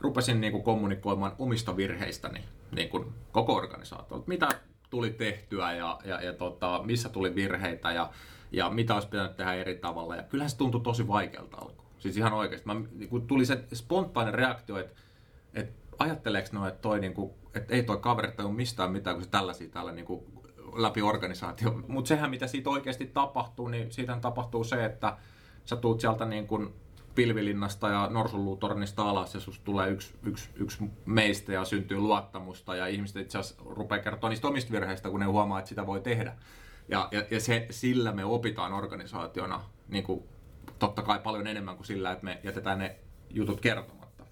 rupesin 0.00 0.40
niin 0.40 0.52
kuin 0.52 0.64
kommunikoimaan 0.64 1.32
omista 1.38 1.76
virheistäni 1.76 2.44
niin 2.72 2.88
kuin 2.88 3.12
koko 3.32 3.54
organisaatio. 3.54 4.24
Mitä 4.26 4.48
tuli 4.90 5.10
tehtyä 5.10 5.72
ja, 5.72 5.98
ja, 6.04 6.22
ja 6.22 6.32
tota, 6.32 6.80
missä 6.84 7.08
tuli 7.08 7.34
virheitä 7.34 7.92
ja, 7.92 8.10
ja 8.52 8.70
mitä 8.70 8.94
olisi 8.94 9.08
pitänyt 9.08 9.36
tehdä 9.36 9.54
eri 9.54 9.76
tavalla. 9.76 10.16
Ja 10.16 10.22
kyllähän 10.22 10.50
se 10.50 10.56
tuntui 10.56 10.80
tosi 10.80 11.08
vaikealta 11.08 11.56
alkuun. 11.56 11.88
Siis 11.98 12.16
ihan 12.16 12.32
oikeasti. 12.32 12.66
Mä, 12.66 12.76
kun 13.08 13.26
tuli 13.26 13.46
se 13.46 13.64
spontaani 13.72 14.32
reaktio, 14.32 14.78
että, 14.78 15.00
että 15.54 15.72
ajatteleeko 15.98 16.48
no, 16.52 16.68
että, 16.68 16.80
toi, 16.80 17.00
niin 17.00 17.14
kuin, 17.14 17.32
että 17.54 17.74
ei 17.74 17.82
toi 17.82 17.96
kaveri 17.96 18.32
ole 18.38 18.52
mistään 18.52 18.92
mitään, 18.92 19.16
kun 19.16 19.24
se 19.24 19.30
tällaisia 19.30 19.68
täällä 19.68 19.92
niin 19.92 20.06
kuin, 20.06 20.24
läpi 20.76 21.02
organisaatio. 21.02 21.82
Mutta 21.88 22.08
sehän, 22.08 22.30
mitä 22.30 22.46
siitä 22.46 22.70
oikeasti 22.70 23.06
tapahtuu, 23.06 23.68
niin 23.68 23.92
siitä 23.92 24.18
tapahtuu 24.20 24.64
se, 24.64 24.84
että 24.84 25.16
sä 25.64 25.76
tuut 25.76 26.00
sieltä 26.00 26.24
niin 26.24 26.46
kuin 26.46 26.74
pilvilinnasta 27.14 27.88
ja 27.88 28.08
norsunluutornista 28.10 29.02
alas 29.02 29.34
ja 29.34 29.40
susta 29.40 29.64
tulee 29.64 29.90
yksi, 29.90 30.14
yksi, 30.22 30.50
yksi 30.54 30.84
meistä 31.06 31.52
ja 31.52 31.64
syntyy 31.64 31.98
luottamusta 31.98 32.76
ja 32.76 32.86
ihmiset 32.86 33.16
itse 33.16 33.38
asiassa 33.38 33.62
rupeaa 33.66 34.02
kertoa 34.02 34.30
niistä 34.30 34.48
omista 34.48 34.72
virheistä, 34.72 35.10
kun 35.10 35.20
ne 35.20 35.26
huomaa, 35.26 35.58
että 35.58 35.68
sitä 35.68 35.86
voi 35.86 36.00
tehdä. 36.00 36.36
Ja, 36.88 37.08
ja, 37.10 37.24
ja 37.30 37.40
se, 37.40 37.66
sillä 37.70 38.12
me 38.12 38.24
opitaan 38.24 38.72
organisaationa 38.72 39.64
niin 39.88 40.04
kuin, 40.04 40.24
totta 40.78 41.02
kai 41.02 41.18
paljon 41.18 41.46
enemmän 41.46 41.76
kuin 41.76 41.86
sillä, 41.86 42.12
että 42.12 42.24
me 42.24 42.40
jätetään 42.42 42.78
ne 42.78 42.96
jutut 43.30 43.60
kertomatta. 43.60 44.26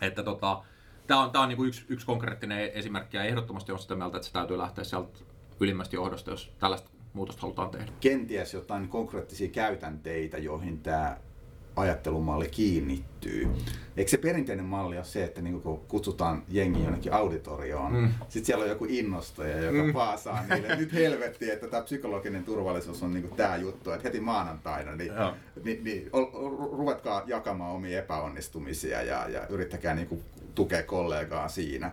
Että 0.00 0.22
tota, 0.22 0.64
tämä 1.06 1.22
on, 1.22 1.30
tää 1.30 1.40
on 1.40 1.48
niin 1.48 1.56
kuin 1.56 1.68
yksi, 1.68 1.84
yksi 1.88 2.06
konkreettinen 2.06 2.70
esimerkki 2.74 3.16
ja 3.16 3.24
ehdottomasti 3.24 3.72
on 3.72 3.78
sitä 3.78 3.94
mieltä, 3.94 4.16
että 4.16 4.26
se 4.26 4.32
täytyy 4.32 4.58
lähteä 4.58 4.84
sieltä 4.84 5.18
ylimmästä 5.60 5.96
johdosta, 5.96 6.30
jos 6.30 6.52
tällaista 6.58 6.90
muutosta 7.12 7.42
halutaan 7.42 7.70
tehdä. 7.70 7.92
Kenties 8.00 8.54
jotain 8.54 8.88
konkreettisia 8.88 9.48
käytänteitä, 9.48 10.38
joihin 10.38 10.80
tämä 10.80 11.16
ajattelumalli 11.76 12.48
kiinnittyy. 12.48 13.48
Eikö 13.96 14.10
se 14.10 14.16
perinteinen 14.16 14.64
malli 14.64 14.96
ole 14.96 15.04
se, 15.04 15.24
että 15.24 15.42
niin 15.42 15.62
kun 15.62 15.80
kutsutaan 15.80 16.42
jengi 16.48 16.82
jonnekin 16.82 17.12
auditorioon, 17.12 17.92
mm. 17.92 18.08
sitten 18.20 18.44
siellä 18.44 18.62
on 18.62 18.70
joku 18.70 18.86
innostaja, 18.88 19.62
joka 19.62 19.82
mm. 19.82 19.92
paasaa 19.92 20.42
niille, 20.50 20.76
nyt 20.76 20.92
helvetti, 20.92 21.50
että 21.50 21.66
tämä 21.66 21.82
psykologinen 21.82 22.44
turvallisuus 22.44 23.02
on 23.02 23.14
niin 23.14 23.30
tämä 23.36 23.56
juttu, 23.56 23.90
että 23.90 24.08
heti 24.08 24.20
maanantaina, 24.20 24.96
niin, 24.96 25.12
niin, 25.64 25.84
niin 25.84 26.10
ruvetkaa 26.72 27.22
jakamaan 27.26 27.72
omia 27.72 27.98
epäonnistumisia 27.98 29.02
ja, 29.02 29.28
ja 29.28 29.46
yrittäkää 29.46 29.94
niin 29.94 30.22
tukea 30.54 30.82
kollegaa 30.82 31.48
siinä 31.48 31.92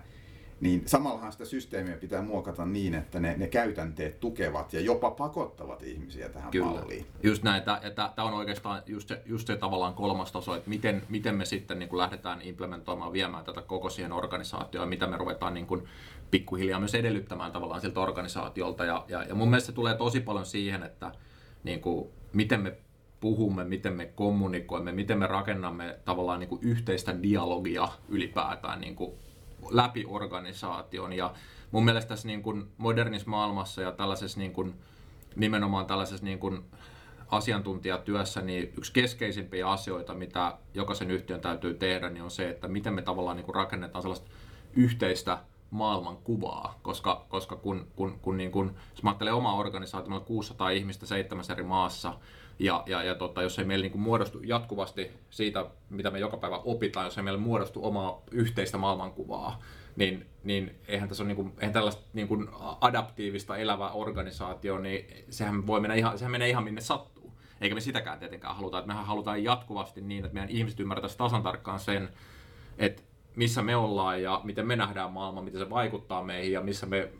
niin 0.61 0.83
samallahan 0.85 1.31
sitä 1.31 1.45
systeemiä 1.45 1.97
pitää 1.97 2.21
muokata 2.21 2.65
niin, 2.65 2.95
että 2.95 3.19
ne, 3.19 3.35
ne 3.37 3.47
käytänteet 3.47 4.19
tukevat 4.19 4.73
ja 4.73 4.81
jopa 4.81 5.11
pakottavat 5.11 5.83
ihmisiä 5.83 6.29
tähän 6.29 6.51
Kyllä. 6.51 6.65
malliin. 6.65 7.05
Just 7.23 7.43
näin, 7.43 7.63
tämä 7.95 8.27
on 8.27 8.33
oikeastaan 8.33 8.83
just 8.85 9.07
se, 9.07 9.21
just 9.25 9.47
se 9.47 9.55
tavallaan 9.55 9.93
kolmas 9.93 10.31
taso, 10.31 10.55
että 10.55 10.69
miten, 10.69 11.03
miten 11.09 11.35
me 11.35 11.45
sitten 11.45 11.79
niin 11.79 11.89
kuin 11.89 11.97
lähdetään 11.97 12.41
implementoimaan, 12.41 13.13
viemään 13.13 13.45
tätä 13.45 13.61
koko 13.61 13.89
siihen 13.89 14.11
organisaatioon, 14.11 14.85
ja 14.85 14.89
mitä 14.89 15.07
me 15.07 15.17
ruvetaan 15.17 15.53
niin 15.53 15.67
kuin 15.67 15.83
pikkuhiljaa 16.31 16.79
myös 16.79 16.95
edellyttämään 16.95 17.51
tavallaan 17.51 17.81
siltä 17.81 17.99
organisaatiolta. 17.99 18.85
Ja, 18.85 19.05
ja, 19.07 19.23
ja 19.23 19.35
mun 19.35 19.49
mielestä 19.49 19.65
se 19.65 19.71
tulee 19.71 19.97
tosi 19.97 20.19
paljon 20.19 20.45
siihen, 20.45 20.83
että 20.83 21.11
niin 21.63 21.81
kuin, 21.81 22.09
miten 22.33 22.61
me 22.61 22.77
puhumme, 23.21 23.63
miten 23.63 23.93
me 23.93 24.05
kommunikoimme, 24.05 24.91
miten 24.91 25.19
me 25.19 25.27
rakennamme 25.27 25.99
tavallaan 26.05 26.39
niin 26.39 26.49
kuin 26.49 26.63
yhteistä 26.63 27.23
dialogia 27.23 27.87
ylipäätään 28.09 28.81
niin 28.81 28.95
kuin 28.95 29.11
läpi 29.69 30.05
organisaation. 30.07 31.13
Ja 31.13 31.33
mun 31.71 31.85
mielestä 31.85 32.09
tässä 32.09 32.27
niin 32.27 32.43
kuin 32.43 32.67
modernissa 32.77 33.29
maailmassa 33.29 33.81
ja 33.81 33.91
tällaisessa 33.91 34.39
niin 34.39 34.53
kuin, 34.53 34.73
nimenomaan 35.35 35.85
tällaisessa 35.85 36.25
niin 36.25 36.39
kuin 36.39 36.61
asiantuntijatyössä, 37.27 38.41
niin 38.41 38.73
yksi 38.77 38.93
keskeisimpiä 38.93 39.69
asioita, 39.69 40.13
mitä 40.13 40.57
jokaisen 40.73 41.11
yhtiön 41.11 41.41
täytyy 41.41 41.73
tehdä, 41.73 42.09
niin 42.09 42.23
on 42.23 42.31
se, 42.31 42.49
että 42.49 42.67
miten 42.67 42.93
me 42.93 43.01
tavallaan 43.01 43.37
niin 43.37 43.45
kuin 43.45 43.55
rakennetaan 43.55 44.01
sellaista 44.01 44.31
yhteistä 44.73 45.37
maailman 45.71 46.17
kuvaa, 46.17 46.79
koska, 46.81 47.25
koska 47.29 47.55
kun, 47.55 47.87
kun, 47.95 48.19
kun 48.21 48.37
niin 48.37 48.51
kun, 48.51 48.75
jos 48.91 49.03
mä 49.03 49.09
ajattelen 49.09 49.33
omaa 49.33 49.55
organisaatiota, 49.55 50.25
600 50.25 50.69
ihmistä 50.69 51.05
seitsemässä 51.05 51.53
eri 51.53 51.63
maassa, 51.63 52.13
Ja, 52.61 52.83
ja, 52.85 53.03
ja 53.03 53.15
tota, 53.15 53.41
jos 53.41 53.59
ei 53.59 53.65
meillä 53.65 53.83
niin 53.83 53.91
kuin 53.91 54.01
muodostu 54.01 54.39
jatkuvasti 54.43 55.11
siitä, 55.29 55.65
mitä 55.89 56.11
me 56.11 56.19
joka 56.19 56.37
päivä 56.37 56.57
opitaan, 56.57 57.05
jos 57.05 57.17
ei 57.17 57.23
meillä 57.23 57.39
muodostu 57.39 57.85
omaa 57.85 58.21
yhteistä 58.31 58.77
maailmankuvaa, 58.77 59.59
niin, 59.95 60.25
niin 60.43 60.75
eihän, 60.87 61.09
tässä 61.09 61.23
ole 61.23 61.27
niin 61.27 61.35
kuin, 61.35 61.53
eihän 61.59 61.73
tällaista 61.73 62.01
niin 62.13 62.27
kuin 62.27 62.49
adaptiivista 62.81 63.57
elävää 63.57 63.91
organisaatio, 63.91 64.79
niin 64.79 65.25
sehän, 65.29 65.67
voi 65.67 65.79
mennä 65.79 65.95
ihan, 65.95 66.17
sehän 66.17 66.31
menee 66.31 66.49
ihan 66.49 66.63
minne 66.63 66.81
sattuu. 66.81 67.33
Eikä 67.61 67.75
me 67.75 67.81
sitäkään 67.81 68.19
tietenkään 68.19 68.55
haluta. 68.55 68.77
Että 68.77 68.87
mehän 68.87 69.05
halutaan 69.05 69.43
jatkuvasti 69.43 70.01
niin, 70.01 70.25
että 70.25 70.33
meidän 70.33 70.49
ihmiset 70.49 70.79
ymmärtäisi 70.79 71.17
tasan 71.17 71.43
tarkkaan 71.43 71.79
sen, 71.79 72.09
että 72.77 73.01
missä 73.35 73.61
me 73.61 73.75
ollaan 73.75 74.21
ja 74.21 74.41
miten 74.43 74.67
me 74.67 74.75
nähdään 74.75 75.11
maailma, 75.11 75.41
miten 75.41 75.61
se 75.61 75.69
vaikuttaa 75.69 76.23
meihin 76.23 76.51
ja 76.51 76.61
missä 76.61 76.85
me 76.85 77.11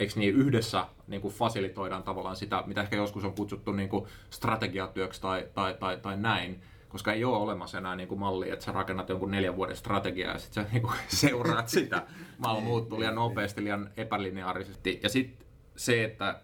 eikö 0.00 0.12
niin 0.16 0.34
yhdessä 0.34 0.86
niin 1.06 1.20
kuin 1.20 1.34
fasilitoidaan 1.34 2.02
tavallaan 2.02 2.36
sitä, 2.36 2.64
mitä 2.66 2.82
ehkä 2.82 2.96
joskus 2.96 3.24
on 3.24 3.34
kutsuttu 3.34 3.72
niin 3.72 3.88
kuin 3.88 4.06
strategiatyöksi 4.30 5.20
tai, 5.20 5.48
tai, 5.54 5.74
tai, 5.74 5.96
tai 5.96 6.16
näin, 6.16 6.62
koska 6.88 7.12
ei 7.12 7.24
ole 7.24 7.36
olemassa 7.36 7.78
enää 7.78 7.96
niin 7.96 8.08
kuin 8.08 8.18
malli, 8.18 8.50
että 8.50 8.64
sä 8.64 8.72
rakennat 8.72 9.08
jonkun 9.08 9.30
neljän 9.30 9.56
vuoden 9.56 9.76
strategiaa 9.76 10.32
ja 10.32 10.38
sitten 10.38 10.64
sä 10.64 10.70
niin 10.72 10.82
kuin 10.82 10.94
seuraat 11.08 11.68
sitä. 11.68 12.06
Maailma 12.38 12.66
muuttuu 12.66 13.00
liian 13.00 13.14
nopeasti, 13.14 13.64
liian 13.64 13.90
epälineaarisesti. 13.96 15.00
Ja 15.02 15.08
sitten 15.08 15.46
se, 15.76 16.04
että 16.04 16.40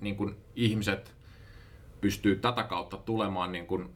niin 0.00 0.16
kuin 0.16 0.36
ihmiset 0.56 1.14
pystyy 2.00 2.36
tätä 2.36 2.62
kautta 2.62 2.96
tulemaan 2.96 3.52
niin 3.52 3.66
kuin 3.66 3.90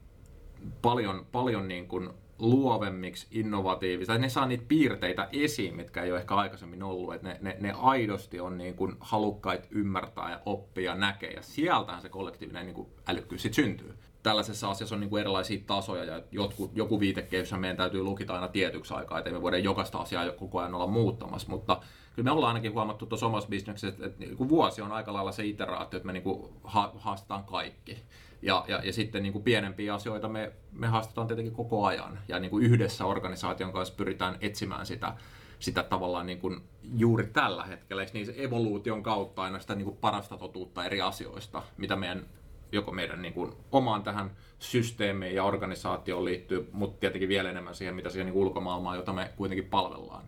paljon, 0.83 1.27
paljon 1.33 1.69
niin 1.69 1.89
kuin 1.89 2.11
luovemmiksi, 2.39 3.27
innovatiivista. 3.31 4.19
Ne 4.19 4.29
saa 4.29 4.47
niitä 4.47 4.65
piirteitä 4.69 5.29
esiin, 5.33 5.77
mitkä 5.77 6.03
ei 6.03 6.13
ole 6.13 6.21
ehkä 6.21 6.35
aikaisemmin 6.35 6.83
ollut. 6.83 7.15
Että 7.15 7.29
ne, 7.29 7.39
ne, 7.41 7.57
ne 7.61 7.73
aidosti 7.79 8.41
on 8.41 8.59
niin 8.59 8.75
kuin 8.75 8.97
halukkaita 9.01 9.69
ymmärtää 9.71 10.31
ja 10.31 10.41
oppia, 10.47 10.95
näkee. 10.95 11.31
Ja 11.31 11.43
sieltähän 11.43 12.03
se 12.03 12.09
kollektiivinen 12.09 12.67
niin 12.67 12.75
kuin 12.75 12.89
älykkyys 13.09 13.43
sitten 13.43 13.65
syntyy. 13.65 13.95
Tällaisessa 14.23 14.71
asiassa 14.71 14.95
on 14.95 15.01
niin 15.01 15.11
kuin 15.11 15.21
erilaisia 15.21 15.61
tasoja 15.67 16.05
ja 16.05 16.23
jotkut, 16.31 16.71
joku 16.75 17.01
viitekehys 17.01 17.53
meidän 17.53 17.77
täytyy 17.77 18.03
lukita 18.03 18.35
aina 18.35 18.49
tietyksi 18.49 18.95
aikaa, 18.95 19.19
että 19.19 19.31
me 19.31 19.43
voida 19.43 19.59
jokaista 19.59 19.99
asiaa 19.99 20.33
koko 20.33 20.59
ajan 20.59 20.75
olla 20.75 20.87
muuttamassa. 20.87 21.49
Mutta 21.49 21.81
kyllä 22.15 22.25
me 22.25 22.31
ollaan 22.31 22.51
ainakin 22.51 22.73
huomattu 22.73 23.07
tuossa 23.07 23.27
omassa 23.27 23.49
bisneksessä, 23.49 23.89
että, 23.89 24.25
että 24.25 24.49
vuosi 24.49 24.83
on 24.83 24.93
aika 24.93 25.13
lailla 25.13 25.33
se 25.33 25.45
iteraatio, 25.45 25.97
että 25.97 26.07
me 26.07 26.13
niin 26.13 26.23
kuin 26.23 26.53
haastetaan 26.99 27.45
kaikki. 27.45 27.99
Ja, 28.43 28.65
ja, 28.69 28.81
ja 28.85 28.93
sitten 28.93 29.23
niin 29.23 29.33
kuin 29.33 29.43
pienempiä 29.43 29.95
asioita 29.95 30.29
me, 30.29 30.53
me 30.73 30.87
haastetaan 30.87 31.27
tietenkin 31.27 31.55
koko 31.55 31.85
ajan. 31.85 32.19
Ja 32.29 32.39
niin 32.39 32.51
kuin 32.51 32.65
yhdessä 32.65 33.05
organisaation 33.05 33.73
kanssa 33.73 33.95
pyritään 33.95 34.37
etsimään 34.41 34.87
sitä, 34.87 35.15
sitä 35.59 35.83
tavallaan 35.83 36.27
niin 36.27 36.41
kuin 36.41 36.61
juuri 36.83 37.27
tällä 37.27 37.65
hetkellä, 37.65 38.03
eikö 38.03 38.13
niin 38.15 38.27
se 38.27 38.35
evoluution 38.37 39.03
kautta 39.03 39.43
aina 39.43 39.59
sitä 39.59 39.75
niin 39.75 39.85
kuin 39.85 39.97
parasta 39.97 40.37
totuutta 40.37 40.85
eri 40.85 41.01
asioista, 41.01 41.63
mitä 41.77 41.97
meidän 41.97 42.27
joko 42.73 42.93
meidän 42.93 43.23
niin 43.23 43.35
kuin 43.35 43.53
omaan 43.73 44.03
tähän 44.03 44.31
systeemiin 44.59 45.35
ja 45.35 45.45
organisaatioon 45.45 46.25
liittyy, 46.25 46.69
mutta 46.73 47.01
tietenkin 47.01 47.29
vielä 47.29 47.51
enemmän 47.51 47.75
siihen, 47.75 47.95
mitä 47.95 48.11
siihen 48.11 48.27
niin 48.27 48.35
ulkomaailmaan, 48.35 48.97
jota 48.97 49.13
me 49.13 49.31
kuitenkin 49.37 49.65
palvellaan, 49.65 50.25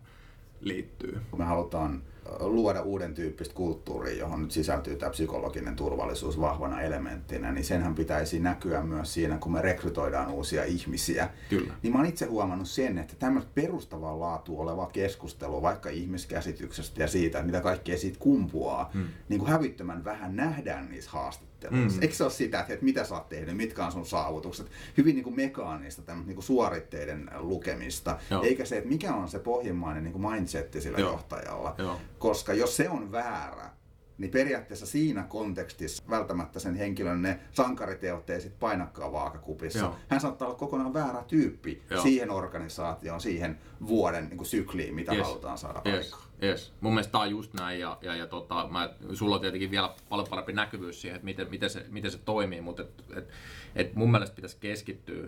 liittyy. 0.61 1.21
Me 1.37 1.43
halutaan 1.43 2.03
luoda 2.39 2.81
uuden 2.81 3.13
tyyppistä 3.13 3.55
kulttuuria, 3.55 4.17
johon 4.17 4.41
nyt 4.41 4.51
sisältyy 4.51 4.95
tämä 4.95 5.09
psykologinen 5.09 5.75
turvallisuus 5.75 6.41
vahvana 6.41 6.81
elementtinä, 6.81 7.51
niin 7.51 7.63
senhän 7.63 7.95
pitäisi 7.95 8.39
näkyä 8.39 8.83
myös 8.83 9.13
siinä, 9.13 9.37
kun 9.37 9.51
me 9.51 9.61
rekrytoidaan 9.61 10.31
uusia 10.31 10.63
ihmisiä. 10.63 11.29
Kyllä. 11.49 11.73
Niin 11.83 11.93
mä 11.93 11.99
oon 11.99 12.07
itse 12.07 12.25
huomannut 12.25 12.67
sen, 12.67 12.97
että 12.97 13.13
tämmöistä 13.19 13.51
perustavaa 13.55 14.19
laatua 14.19 14.61
oleva 14.61 14.89
keskustelu 14.93 15.61
vaikka 15.61 15.89
ihmiskäsityksestä 15.89 17.01
ja 17.01 17.07
siitä, 17.07 17.43
mitä 17.43 17.61
kaikkea 17.61 17.97
siitä 17.97 18.19
kumpuaa, 18.19 18.89
hmm. 18.93 19.07
niin 19.29 19.39
kuin 19.39 19.51
hävyttömän 19.51 20.03
vähän 20.03 20.35
nähdään 20.35 20.89
niissä 20.89 21.11
haastatteluissa. 21.11 21.46
Hmm. 21.71 21.89
Eikö 22.01 22.13
se 22.13 22.23
ole 22.23 22.31
sitä, 22.31 22.59
että 22.59 22.85
mitä 22.85 23.03
sä 23.03 23.15
oot 23.15 23.29
tehnyt, 23.29 23.57
mitkä 23.57 23.85
on 23.85 23.91
sun 23.91 24.05
saavutukset? 24.05 24.67
Hyvin 24.97 25.15
niin 25.15 25.23
kuin 25.23 25.35
mekaanista, 25.35 26.01
tämmöistä 26.01 26.27
niin 26.27 26.35
kuin 26.35 26.43
suoritteiden 26.43 27.29
lukemista, 27.37 28.19
Joo. 28.31 28.43
eikä 28.43 28.65
se, 28.65 28.77
että 28.77 28.89
mikä 28.89 29.13
on 29.13 29.29
se 29.29 29.39
pohjimmainen 29.39 30.03
niin 30.03 30.13
kuin 30.13 30.31
mindsetti 30.31 30.81
sillä 30.81 30.99
Joo. 30.99 31.11
johtajalla. 31.11 31.75
Joo. 31.77 31.99
Koska 32.19 32.53
jos 32.53 32.75
se 32.75 32.89
on 32.89 33.11
väärä, 33.11 33.69
niin 34.17 34.31
periaatteessa 34.31 34.85
siinä 34.85 35.23
kontekstissa 35.23 36.03
välttämättä 36.09 36.59
sen 36.59 36.75
henkilön 36.75 37.21
ne 37.21 37.39
sankariteot 37.51 38.29
ei 38.29 38.41
sitten 38.41 38.59
painakkaan 38.59 39.11
vaakakupissa. 39.11 39.79
Joo. 39.79 39.95
Hän 40.07 40.21
saattaa 40.21 40.47
olla 40.47 40.57
kokonaan 40.57 40.93
väärä 40.93 41.23
tyyppi 41.27 41.81
Joo. 41.89 42.03
siihen 42.03 42.31
organisaatioon, 42.31 43.21
siihen 43.21 43.57
vuoden 43.87 44.29
niin 44.29 44.37
kuin 44.37 44.47
sykliin, 44.47 44.95
mitä 44.95 45.13
yes. 45.13 45.27
halutaan 45.27 45.57
saada 45.57 45.81
yes. 45.85 46.05
aikaan. 46.05 46.27
Yes. 46.43 46.73
Mun 46.81 46.93
mielestä 46.93 47.11
tämä 47.11 47.21
on 47.21 47.29
just 47.29 47.53
näin, 47.53 47.79
ja, 47.79 47.97
ja, 48.01 48.15
ja 48.15 48.27
tota, 48.27 48.67
mä, 48.71 48.93
sulla 49.13 49.35
on 49.35 49.41
tietenkin 49.41 49.71
vielä 49.71 49.95
paljon 50.09 50.27
parempi 50.29 50.53
näkyvyys 50.53 51.01
siihen, 51.01 51.15
että 51.15 51.25
miten, 51.25 51.49
miten, 51.49 51.69
se, 51.69 51.85
miten 51.89 52.11
se 52.11 52.17
toimii, 52.17 52.61
mutta 52.61 52.83
et, 52.83 53.03
et, 53.15 53.29
et 53.75 53.95
mun 53.95 54.11
mielestä 54.11 54.35
pitäisi 54.35 54.57
keskittyä 54.59 55.27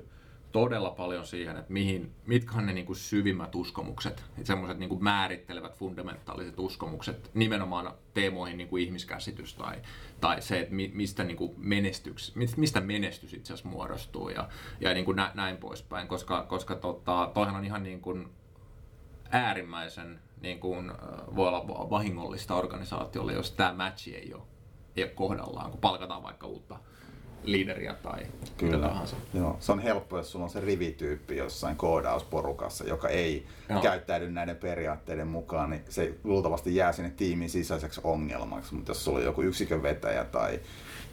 todella 0.52 0.90
paljon 0.90 1.28
siihen, 1.28 1.58
että 1.58 1.74
mihin, 1.74 2.16
mitkä 2.26 2.56
on 2.56 2.66
ne 2.66 2.74
niin 2.74 2.86
kuin 2.86 2.96
syvimmät 2.96 3.56
uskomukset, 3.56 4.24
semmoiset 4.44 4.78
niin 4.80 5.04
määrittelevät 5.04 5.76
fundamentaaliset 5.76 6.60
uskomukset 6.60 7.32
nimenomaan 7.34 7.94
teemoihin 8.14 8.58
niin 8.58 8.68
kuin 8.68 8.84
ihmiskäsitys 8.84 9.54
tai, 9.54 9.82
tai 10.22 10.42
se, 10.42 10.60
että 10.60 10.76
mistä, 10.94 11.24
niin 11.24 11.38
kuin 11.38 11.54
menestyks, 11.58 12.36
mistä 12.58 12.82
menestys 12.82 13.34
itse 13.34 13.54
asiassa 13.54 13.70
muodostuu 13.70 14.30
ja, 14.30 14.50
ja 14.80 14.94
niin 14.94 15.06
kuin 15.06 15.16
nä, 15.16 15.32
näin 15.34 15.58
poispäin, 15.58 16.08
koska, 16.08 16.44
koska 16.44 16.76
tota, 16.76 17.32
toihan 17.34 17.56
on 17.56 17.66
ihan 17.66 17.84
niin 17.84 18.02
kuin 18.02 18.30
äärimmäisen 19.30 20.20
niin 20.42 20.60
kuin, 20.60 20.92
voi 21.36 21.48
olla 21.48 21.90
vahingollista 21.90 22.56
organisaatiolle, 22.56 23.34
jos 23.34 23.52
tämä 23.52 23.74
matchi 23.74 24.16
ei 24.16 24.34
ole, 24.34 24.44
ei 24.96 25.04
ole 25.04 25.12
kohdallaan, 25.12 25.72
kun 25.72 25.82
palkataan 25.82 26.24
vaikka 26.24 26.48
uutta 26.48 26.80
liideriä 27.52 27.96
tai 28.04 28.20
Kyllä. 28.58 28.78
mitä 28.78 28.88
tahansa. 28.88 29.16
Joo, 29.34 29.58
se 29.60 29.72
on 29.72 29.80
helppo, 29.80 30.18
jos 30.18 30.32
sulla 30.32 30.46
on 30.46 30.52
se 30.52 30.60
rivityyppi 30.60 31.38
jossain 31.38 31.76
koodausporukassa, 31.76 32.84
joka 32.84 33.08
ei 33.08 33.46
Joo. 33.70 33.82
käyttäydy 33.82 34.32
näiden 34.32 34.56
periaatteiden 34.56 35.28
mukaan, 35.28 35.70
niin 35.70 35.82
se 35.90 36.14
luultavasti 36.24 36.76
jää 36.76 36.92
sinne 36.92 37.10
tiimin 37.10 37.50
sisäiseksi 37.50 38.02
ongelmaksi. 38.04 38.76
Mutta 38.76 38.90
jos 38.90 39.06
sulla 39.06 39.18
on 39.18 39.26
joku 39.26 39.42
yksikön 39.42 39.84
vetäjä 39.84 40.24
tai 40.24 40.60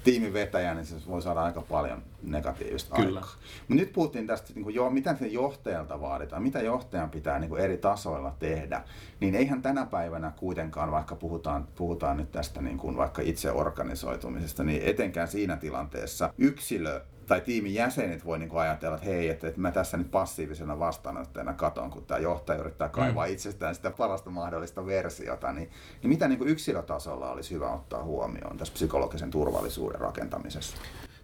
tiimin 0.06 0.32
vetäjä, 0.32 0.74
niin 0.74 0.86
se 0.86 0.96
voi 1.06 1.22
saada 1.22 1.42
aika 1.42 1.60
paljon 1.60 2.02
negatiivista 2.22 2.96
Kyllä. 2.96 3.20
aikaa. 3.20 3.34
Mutta 3.68 3.74
nyt 3.84 3.92
puhuttiin 3.92 4.26
tästä, 4.26 4.52
niin 4.54 4.62
kuin, 4.62 4.74
jo, 4.74 4.90
mitä 4.90 5.16
se 5.16 5.26
johtajalta 5.26 6.00
vaaditaan, 6.00 6.42
mitä 6.42 6.62
johtajan 6.62 7.10
pitää 7.10 7.38
niin 7.38 7.48
kuin 7.48 7.62
eri 7.62 7.76
tasoilla 7.76 8.34
tehdä. 8.38 8.82
Niin 9.20 9.34
eihän 9.34 9.62
tänä 9.62 9.86
päivänä 9.86 10.32
kuitenkaan, 10.36 10.90
vaikka 10.90 11.16
puhutaan, 11.16 11.68
puhutaan 11.74 12.16
nyt 12.16 12.32
tästä 12.32 12.62
niin 12.62 12.78
kuin 12.78 12.96
vaikka 12.96 13.22
itse 13.22 13.50
organisoitumisesta, 13.50 14.64
niin 14.64 14.82
etenkään 14.84 15.28
siinä 15.28 15.56
tilanteessa 15.56 16.25
yksilö 16.38 17.00
tai 17.26 17.40
tiimin 17.40 17.74
jäsenet 17.74 18.24
voi 18.24 18.38
niin 18.38 18.50
ajatella, 18.54 18.96
että 18.96 19.06
hei, 19.06 19.28
että, 19.28 19.48
että 19.48 19.60
mä 19.60 19.70
tässä 19.70 19.96
nyt 19.96 20.10
passiivisena 20.10 20.78
vastaanottajana 20.78 21.54
katon, 21.54 21.90
kun 21.90 22.04
tämä 22.04 22.20
johtaja 22.20 22.60
yrittää 22.60 22.88
kaivaa 22.88 23.26
mm. 23.26 23.32
itsestään 23.32 23.74
sitä 23.74 23.90
parasta 23.90 24.30
mahdollista 24.30 24.86
versiota, 24.86 25.52
niin, 25.52 25.70
niin 26.02 26.08
mitä 26.08 26.28
niin 26.28 26.48
yksilötasolla 26.48 27.30
olisi 27.30 27.54
hyvä 27.54 27.72
ottaa 27.72 28.04
huomioon 28.04 28.56
tässä 28.56 28.74
psykologisen 28.74 29.30
turvallisuuden 29.30 30.00
rakentamisessa? 30.00 30.76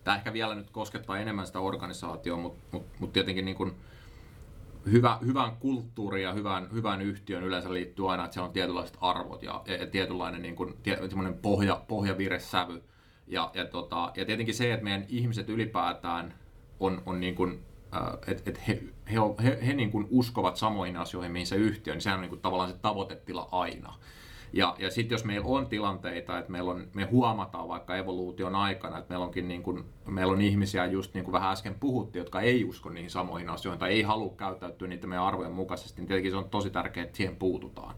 Tämä 0.05 0.17
ehkä 0.17 0.33
vielä 0.33 0.55
nyt 0.55 0.71
koskettaa 0.71 1.19
enemmän 1.19 1.47
sitä 1.47 1.61
organisaatiota, 1.61 2.43
mutta, 2.43 2.62
mutta, 2.73 2.97
mutta 3.01 3.12
tietenkin 3.12 3.45
niin 3.45 3.57
kuin 3.57 3.73
hyvä, 4.91 5.19
hyvän 5.27 5.57
kulttuuriin 5.57 6.25
ja 6.25 6.33
hyvän, 6.33 6.69
hyvän 6.73 7.01
yhtiön 7.03 7.45
yleensä 7.45 7.73
liittyy 7.73 8.11
aina, 8.11 8.25
että 8.25 8.35
siellä 8.35 8.47
on 8.47 8.53
tietynlaiset 8.53 8.99
arvot 9.01 9.43
ja, 9.43 9.62
ja 9.67 9.87
tietynlainen 9.87 10.43
niin 10.43 10.57
kuin, 10.57 10.75
pohja, 11.43 11.83
pohjaviresävy, 11.88 12.83
ja, 13.33 13.51
ja, 13.55 13.64
tota, 13.64 14.12
ja 14.16 14.25
tietenkin 14.25 14.55
se, 14.55 14.73
että 14.73 14.85
meidän 14.85 15.05
ihmiset 15.09 15.49
ylipäätään 15.49 16.35
on, 16.81 17.03
on 17.07 17.21
niin 17.21 17.35
kuin, 17.35 17.62
äh, 17.95 18.03
että 18.27 18.51
et 18.51 18.68
he, 18.68 18.83
he, 19.11 19.16
he, 19.45 19.66
he 19.66 19.73
niin 19.73 19.90
kuin 19.90 20.07
uskovat 20.11 20.57
samoihin 20.57 20.97
asioihin, 20.97 21.33
mihin 21.33 21.47
se 21.47 21.57
yhtiö, 21.57 21.95
niin 21.95 22.03
sehän 22.03 22.16
on 22.16 22.21
niin 22.21 22.29
kuin 22.29 22.40
tavallaan 22.40 22.71
se 22.71 22.77
tavoitetila 22.83 23.49
aina. 23.53 23.95
Ja, 24.53 24.77
ja 24.79 24.91
sitten 24.91 25.15
jos 25.15 25.25
meillä 25.25 25.47
on 25.47 25.67
tilanteita, 25.67 26.38
että 26.38 26.53
meillä 26.53 26.71
on, 26.71 26.88
me 26.95 27.05
huomataan 27.05 27.69
vaikka 27.69 27.97
evoluution 27.97 28.55
aikana, 28.55 28.99
että 28.99 29.09
meillä, 29.09 29.25
onkin 29.25 29.49
niin 29.49 29.62
kuin, 29.62 29.85
meillä 30.07 30.33
on 30.33 30.41
ihmisiä, 30.41 30.87
just 30.87 31.15
niin 31.15 31.25
kuin 31.25 31.33
vähän 31.33 31.53
äsken 31.53 31.75
puhuttiin, 31.75 32.21
jotka 32.21 32.41
ei 32.41 32.65
usko 32.65 32.91
niihin 32.91 33.11
samoihin 33.11 33.51
asioihin 33.51 33.79
tai 33.79 33.93
ei 33.93 34.03
halua 34.03 34.35
käyttäytyä 34.37 34.88
niiden 34.88 35.09
meidän 35.09 35.25
arvojen 35.25 35.53
mukaisesti, 35.53 36.01
niin 36.01 36.09
tietenkin 36.09 36.33
se 36.33 36.37
on 36.37 36.51
tosi 36.51 36.71
tärkeää, 36.71 37.05
että 37.05 37.17
siihen 37.17 37.37
puututaan. 37.37 37.95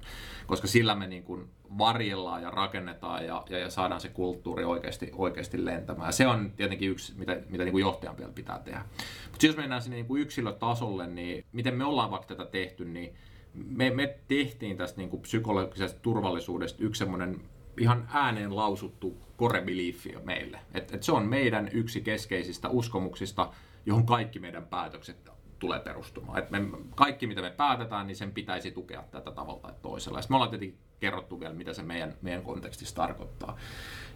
Koska 0.47 0.67
sillä 0.67 0.95
me 0.95 1.07
niin 1.07 1.23
kuin 1.23 1.51
varjellaan 1.79 2.43
ja 2.43 2.51
rakennetaan 2.51 3.27
ja, 3.27 3.45
ja, 3.51 3.59
ja 3.59 3.71
saadaan 3.71 4.01
se 4.01 4.09
kulttuuri 4.09 4.65
oikeasti, 4.65 5.11
oikeasti 5.13 5.65
lentämään. 5.65 6.13
Se 6.13 6.27
on 6.27 6.53
tietenkin 6.57 6.91
yksi, 6.91 7.15
mitä, 7.19 7.41
mitä 7.49 7.65
niin 7.65 7.73
kuin 7.73 7.83
johtajan 7.83 8.17
vielä 8.19 8.33
pitää 8.33 8.59
tehdä. 8.59 8.85
Mutta 9.31 9.47
jos 9.47 9.57
mennään 9.57 9.83
sinne 9.83 9.97
niin 9.97 10.07
kuin 10.07 10.23
yksilötasolle, 10.23 11.07
niin 11.07 11.45
miten 11.53 11.75
me 11.75 11.85
ollaan 11.85 12.11
vaikka 12.11 12.35
tätä 12.35 12.51
tehty, 12.51 12.85
niin 12.85 13.15
me, 13.55 13.91
me 13.91 14.19
tehtiin 14.29 14.77
tästä 14.77 14.99
niin 14.99 15.11
kuin 15.11 15.23
psykologisesta 15.23 16.01
turvallisuudesta 16.01 16.83
yksi 16.83 16.99
semmoinen 16.99 17.41
ihan 17.79 18.09
ääneen 18.13 18.57
lausuttu 18.57 19.17
core 19.39 19.61
belief 19.61 20.07
meille. 20.25 20.61
Et, 20.75 20.95
et 20.95 21.03
se 21.03 21.13
on 21.13 21.27
meidän 21.27 21.71
yksi 21.73 22.01
keskeisistä 22.01 22.69
uskomuksista, 22.69 23.51
johon 23.87 24.07
kaikki 24.07 24.39
meidän 24.39 24.67
päätökset 24.67 25.31
tulee 25.59 25.81
perustumaan. 25.81 26.39
Et 26.39 26.51
me, 26.51 26.59
kaikki, 26.95 27.27
mitä 27.27 27.41
me 27.41 27.51
päätetään, 27.51 28.07
niin 28.07 28.17
sen 28.17 28.33
pitäisi 28.33 28.71
tukea 28.71 29.05
tätä 29.11 29.31
tavalla 29.31 29.61
tai 29.61 29.73
toisella. 29.83 30.19
Ja 30.19 30.25
me 30.29 30.37
ollaan 30.37 30.51
tietenkin 30.51 30.79
kerrottu 31.01 31.41
vielä, 31.41 31.55
mitä 31.55 31.73
se 31.73 31.83
meidän, 31.83 32.15
meidän 32.23 32.43
kontekstissa 32.43 32.95
tarkoittaa. 32.95 33.57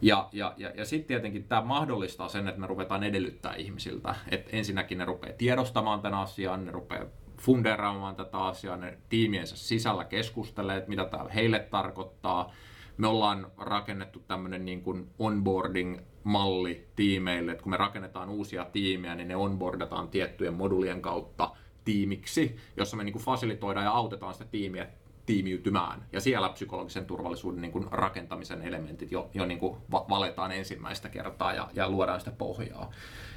Ja, 0.03 0.29
ja, 0.33 0.55
ja, 0.57 0.73
ja 0.77 0.85
sitten 0.85 1.09
tietenkin 1.09 1.45
tämä 1.45 1.63
mahdollistaa 1.63 2.29
sen, 2.29 2.49
että 2.49 2.61
me 2.61 2.67
ruvetaan 2.67 3.05
edellyttää 3.05 3.55
ihmisiltä, 3.55 4.15
että 4.31 4.51
ensinnäkin 4.53 4.99
ne 4.99 5.05
rupeaa 5.05 5.37
tiedostamaan 5.39 6.01
tämän 6.01 6.21
asian, 6.21 6.65
ne 6.65 6.73
rupeaa 6.73 7.05
funderaamaan 7.41 8.17
tätä 8.17 8.39
asiaa, 8.39 8.77
ne 8.77 8.99
tiimiensä 9.09 9.57
sisällä 9.57 10.05
keskustelee, 10.05 10.77
että 10.77 10.89
mitä 10.89 11.05
tämä 11.05 11.25
heille 11.35 11.59
tarkoittaa. 11.59 12.53
Me 12.97 13.07
ollaan 13.07 13.47
rakennettu 13.59 14.23
tämmöinen 14.29 14.65
niin 14.65 14.83
kuin 14.83 15.11
onboarding-malli 15.19 16.89
tiimeille, 16.97 17.53
että 17.53 17.63
kun 17.63 17.71
me 17.71 17.77
rakennetaan 17.77 18.29
uusia 18.29 18.65
tiimejä, 18.65 19.15
niin 19.15 19.29
ne 19.29 19.37
onboardataan 19.37 20.09
tiettyjen 20.09 20.55
modulien 20.55 21.03
kautta 21.03 21.51
tiimiksi, 21.85 22.57
jossa 22.77 22.97
me 22.97 23.05
niin 23.05 23.13
kuin 23.13 23.25
fasilitoidaan 23.25 23.87
ja 23.87 23.93
autetaan 23.93 24.35
sitä 24.35 24.45
tiimiä 24.45 24.87
tiimiytymään. 25.29 26.07
Ja 26.13 26.21
siellä 26.21 26.49
psykologisen 26.49 27.05
turvallisuuden 27.05 27.63
niin 27.63 27.73
kuin 27.73 27.87
rakentamisen 27.91 28.63
elementit 28.63 29.13
jo, 29.13 29.31
jo 29.35 29.47
niin 29.47 29.59
kuin 29.59 29.77
valetaan 29.91 30.53
ensimmäistä 30.53 31.09
kertaa 31.09 31.53
ja, 31.53 31.69
ja 31.75 31.91
luodaan 31.91 32.21
sitä 32.21 32.31
pohjaa. 32.31 32.91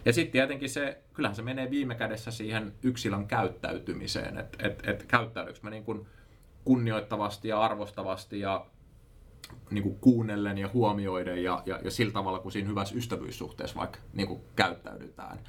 Ja 0.05 0.13
sitten 0.13 0.31
tietenkin 0.31 0.69
se, 0.69 1.01
kyllähän 1.13 1.35
se 1.35 1.41
menee 1.41 1.69
viime 1.69 1.95
kädessä 1.95 2.31
siihen 2.31 2.73
yksilön 2.83 3.27
käyttäytymiseen, 3.27 4.37
että 4.37 4.67
et, 4.67 4.87
et 4.87 5.03
käyttäydykö 5.03 5.59
mä 5.61 5.69
niin 5.69 5.83
kuin 5.83 6.07
kunnioittavasti 6.65 7.47
ja 7.47 7.61
arvostavasti 7.61 8.39
ja 8.39 8.65
niin 9.71 9.83
kuin 9.83 9.95
kuunnellen 9.95 10.57
ja 10.57 10.69
huomioiden 10.73 11.43
ja, 11.43 11.63
ja, 11.65 11.79
ja 11.83 11.91
sillä 11.91 12.13
tavalla, 12.13 12.39
kun 12.39 12.51
siinä 12.51 12.69
hyvässä 12.69 12.95
ystävyyssuhteessa 12.95 13.79
vaikka 13.79 13.99
niin 14.13 14.27
kuin 14.27 14.41
käyttäydytään 14.55 15.39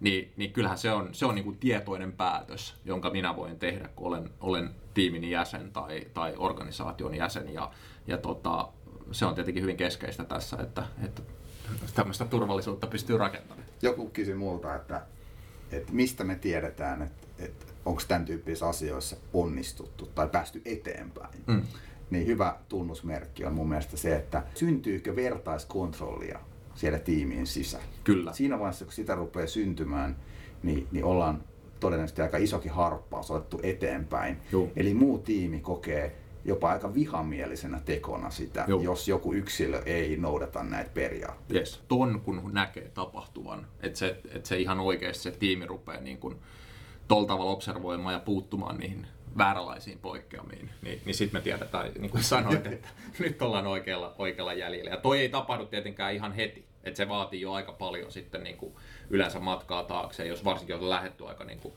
niin, 0.00 0.32
niin 0.36 0.52
kyllähän 0.52 0.78
se 0.78 0.92
on, 0.92 1.14
se 1.14 1.26
on 1.26 1.34
niin 1.34 1.44
kuin 1.44 1.58
tietoinen 1.58 2.12
päätös, 2.12 2.74
jonka 2.84 3.10
minä 3.10 3.36
voin 3.36 3.58
tehdä, 3.58 3.88
kun 3.88 4.06
olen, 4.06 4.30
olen 4.40 4.81
tiimini 4.94 5.30
jäsen 5.30 5.72
tai, 5.72 6.06
tai 6.14 6.34
organisaation 6.38 7.14
jäsen. 7.14 7.54
Ja, 7.54 7.70
ja 8.06 8.18
tota, 8.18 8.68
se 9.12 9.26
on 9.26 9.34
tietenkin 9.34 9.62
hyvin 9.62 9.76
keskeistä 9.76 10.24
tässä, 10.24 10.56
että, 10.60 10.82
että 11.04 11.22
tämmöistä 11.94 12.24
turvallisuutta 12.24 12.86
pystyy 12.86 13.18
rakentamaan. 13.18 13.66
Joku 13.82 14.08
kysyi 14.08 14.34
multa, 14.34 14.74
että, 14.74 15.02
että 15.72 15.92
mistä 15.92 16.24
me 16.24 16.34
tiedetään, 16.34 17.02
että, 17.02 17.26
että 17.38 17.66
onko 17.84 18.02
tämän 18.08 18.24
tyyppisissä 18.24 18.68
asioissa 18.68 19.16
onnistuttu 19.32 20.06
tai 20.06 20.28
päästy 20.28 20.62
eteenpäin. 20.64 21.34
Mm. 21.46 21.62
Niin 22.10 22.26
hyvä 22.26 22.56
tunnusmerkki 22.68 23.44
on 23.44 23.52
mun 23.52 23.68
mielestä 23.68 23.96
se, 23.96 24.16
että 24.16 24.42
syntyykö 24.54 25.16
vertaiskontrollia 25.16 26.40
siellä 26.74 26.98
tiimien 26.98 27.46
sisällä. 27.46 27.84
Kyllä. 28.04 28.32
Siinä 28.32 28.58
vaiheessa, 28.58 28.84
kun 28.84 28.94
sitä 28.94 29.14
rupeaa 29.14 29.46
syntymään, 29.46 30.16
niin, 30.62 30.88
niin 30.90 31.04
ollaan 31.04 31.44
todennäköisesti 31.82 32.22
aika 32.22 32.36
isokin 32.36 32.72
harppaus 32.72 33.30
otettu 33.30 33.60
eteenpäin. 33.62 34.36
Joo. 34.52 34.68
Eli 34.76 34.94
muu 34.94 35.18
tiimi 35.18 35.60
kokee 35.60 36.16
jopa 36.44 36.70
aika 36.70 36.94
vihamielisenä 36.94 37.80
tekona 37.84 38.30
sitä, 38.30 38.64
Joo. 38.68 38.80
jos 38.80 39.08
joku 39.08 39.32
yksilö 39.32 39.82
ei 39.86 40.16
noudata 40.16 40.62
näitä 40.62 40.90
periaatteita. 40.94 41.58
Yes. 41.58 41.80
Ton 41.88 42.20
kun 42.20 42.50
näkee 42.52 42.90
tapahtuvan, 42.94 43.66
että 43.80 43.98
se, 43.98 44.20
että 44.30 44.48
se 44.48 44.58
ihan 44.58 44.80
oikeasti 44.80 45.22
se 45.22 45.30
tiimi 45.30 45.66
rupeaa 45.66 46.00
niin 46.00 46.18
kuin 46.18 46.36
tol 47.08 47.24
tavalla 47.24 47.50
observoimaan 47.50 48.14
ja 48.14 48.20
puuttumaan 48.20 48.78
niihin 48.78 49.06
vääränlaisiin 49.38 49.98
poikkeamiin, 49.98 50.70
niin, 50.82 51.00
niin 51.04 51.14
sitten 51.14 51.40
me 51.40 51.44
tiedetään, 51.44 51.90
niin 51.98 52.10
kuin 52.10 52.22
sanoit, 52.22 52.66
että 52.66 52.88
nyt 53.18 53.42
ollaan 53.42 53.66
oikealla, 53.66 54.14
oikealla 54.18 54.52
jäljellä. 54.52 54.90
Ja 54.90 54.96
toi 54.96 55.20
ei 55.20 55.28
tapahdu 55.28 55.66
tietenkään 55.66 56.14
ihan 56.14 56.32
heti, 56.32 56.64
että 56.84 56.96
se 56.96 57.08
vaatii 57.08 57.40
jo 57.40 57.52
aika 57.52 57.72
paljon 57.72 58.12
sitten 58.12 58.42
niin 58.42 58.56
kuin 58.56 58.74
yleensä 59.12 59.40
matkaa 59.40 59.84
taakse, 59.84 60.26
jos 60.26 60.44
varsinkin 60.44 60.76
on 60.76 60.90
lähetty 60.90 61.28
aika 61.28 61.44
niin 61.44 61.58
kuin 61.60 61.74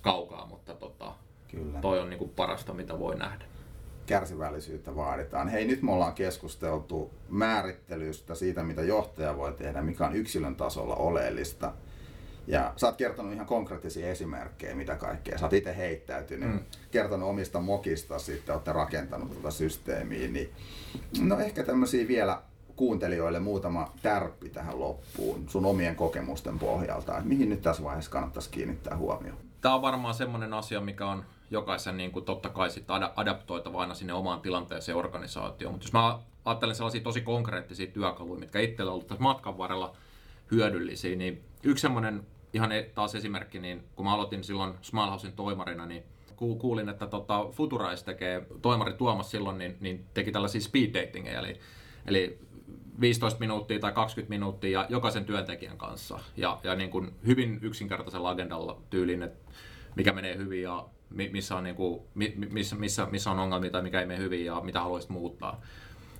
kaukaa, 0.00 0.46
mutta 0.46 0.74
tota, 0.74 1.14
Kyllä. 1.50 1.80
toi 1.80 2.00
on 2.00 2.10
niin 2.10 2.18
kuin 2.18 2.30
parasta, 2.30 2.74
mitä 2.74 2.98
voi 2.98 3.16
nähdä. 3.16 3.44
Kärsivällisyyttä 4.06 4.96
vaaditaan. 4.96 5.48
Hei, 5.48 5.64
nyt 5.64 5.82
me 5.82 5.92
ollaan 5.92 6.12
keskusteltu 6.12 7.10
määrittelystä 7.28 8.34
siitä, 8.34 8.62
mitä 8.62 8.82
johtaja 8.82 9.36
voi 9.36 9.52
tehdä, 9.52 9.82
mikä 9.82 10.06
on 10.06 10.16
yksilön 10.16 10.56
tasolla 10.56 10.94
oleellista– 10.94 11.72
ja 12.46 12.72
sä 12.76 12.86
oot 12.86 12.96
kertonut 12.96 13.32
ihan 13.32 13.46
konkreettisia 13.46 14.10
esimerkkejä, 14.10 14.74
mitä 14.74 14.96
kaikkea. 14.96 15.38
Sä 15.38 15.46
oot 15.46 15.52
itse 15.52 15.76
heittäytynyt, 15.76 16.48
mm. 16.48 16.60
kertonut 16.90 17.28
omista 17.28 17.60
mokista, 17.60 18.18
sitten 18.18 18.54
olette 18.54 18.72
rakentanut 18.72 19.36
tätä 19.36 19.50
systeemiä. 19.50 20.28
Niin, 20.28 20.50
no 21.20 21.38
ehkä 21.38 21.62
tämmöisiä 21.64 22.08
vielä 22.08 22.42
kuuntelijoille 22.76 23.40
muutama 23.40 23.92
tärppi 24.02 24.48
tähän 24.48 24.80
loppuun 24.80 25.48
sun 25.48 25.66
omien 25.66 25.96
kokemusten 25.96 26.58
pohjalta. 26.58 27.12
Että 27.12 27.28
mihin 27.28 27.48
nyt 27.48 27.62
tässä 27.62 27.82
vaiheessa 27.82 28.10
kannattaisi 28.10 28.50
kiinnittää 28.50 28.96
huomioon? 28.96 29.38
Tämä 29.60 29.74
on 29.74 29.82
varmaan 29.82 30.14
semmoinen 30.14 30.54
asia, 30.54 30.80
mikä 30.80 31.06
on 31.06 31.24
jokaisen 31.50 31.96
niin 31.96 32.12
kuin 32.12 32.24
totta 32.24 32.48
kai 32.48 32.70
sit 32.70 32.84
adaptoitava 33.16 33.80
aina 33.80 33.94
sinne 33.94 34.12
omaan 34.12 34.40
tilanteeseen 34.40 34.98
organisaatioon. 34.98 35.74
Mutta 35.74 35.84
jos 35.84 35.92
mä 35.92 36.18
ajattelen 36.44 36.74
sellaisia 36.74 37.00
tosi 37.00 37.20
konkreettisia 37.20 37.86
työkaluja, 37.86 38.40
mitkä 38.40 38.60
itsellä 38.60 38.90
on 38.90 38.94
ollut 38.94 39.06
tässä 39.06 39.22
matkan 39.22 39.58
varrella 39.58 39.96
hyödyllisiä, 40.50 41.16
niin 41.16 41.44
yksi 41.62 41.82
semmoinen 41.82 42.26
ihan 42.52 42.72
e- 42.72 42.90
taas 42.94 43.14
esimerkki, 43.14 43.58
niin 43.58 43.84
kun 43.96 44.04
mä 44.04 44.14
aloitin 44.14 44.44
silloin 44.44 44.74
Smilehousein 44.82 45.32
toimarina, 45.32 45.86
niin 45.86 46.02
kuulin, 46.36 46.88
että 46.88 47.06
tota, 47.06 47.46
Futurais 47.50 48.02
tekee, 48.02 48.46
toimari 48.62 48.92
Tuomas 48.92 49.30
silloin, 49.30 49.58
niin, 49.58 49.76
niin 49.80 50.04
teki 50.14 50.32
tällaisia 50.32 50.60
speed 50.60 50.94
datingeja, 50.94 51.38
eli, 51.38 51.60
eli 52.06 52.38
15 53.00 53.40
minuuttia 53.40 53.78
tai 53.78 53.92
20 53.92 54.30
minuuttia 54.30 54.86
jokaisen 54.88 55.24
työntekijän 55.24 55.78
kanssa. 55.78 56.18
Ja, 56.36 56.60
ja 56.64 56.74
niin 56.74 56.90
kuin 56.90 57.14
hyvin 57.26 57.58
yksinkertaisella 57.62 58.30
agendalla 58.30 58.82
tyylin, 58.90 59.22
että 59.22 59.52
mikä 59.96 60.12
menee 60.12 60.36
hyvin 60.36 60.62
ja 60.62 60.86
missä 61.10 61.56
on, 61.56 61.64
niin 61.64 61.76
kuin, 61.76 62.02
missä, 62.50 62.76
missä, 62.76 63.06
missä 63.06 63.30
on 63.30 63.38
ongelmia 63.38 63.70
tai 63.70 63.82
mikä 63.82 64.00
ei 64.00 64.06
mene 64.06 64.20
hyvin 64.20 64.44
ja 64.44 64.60
mitä 64.60 64.80
haluaisit 64.80 65.10
muuttaa. 65.10 65.60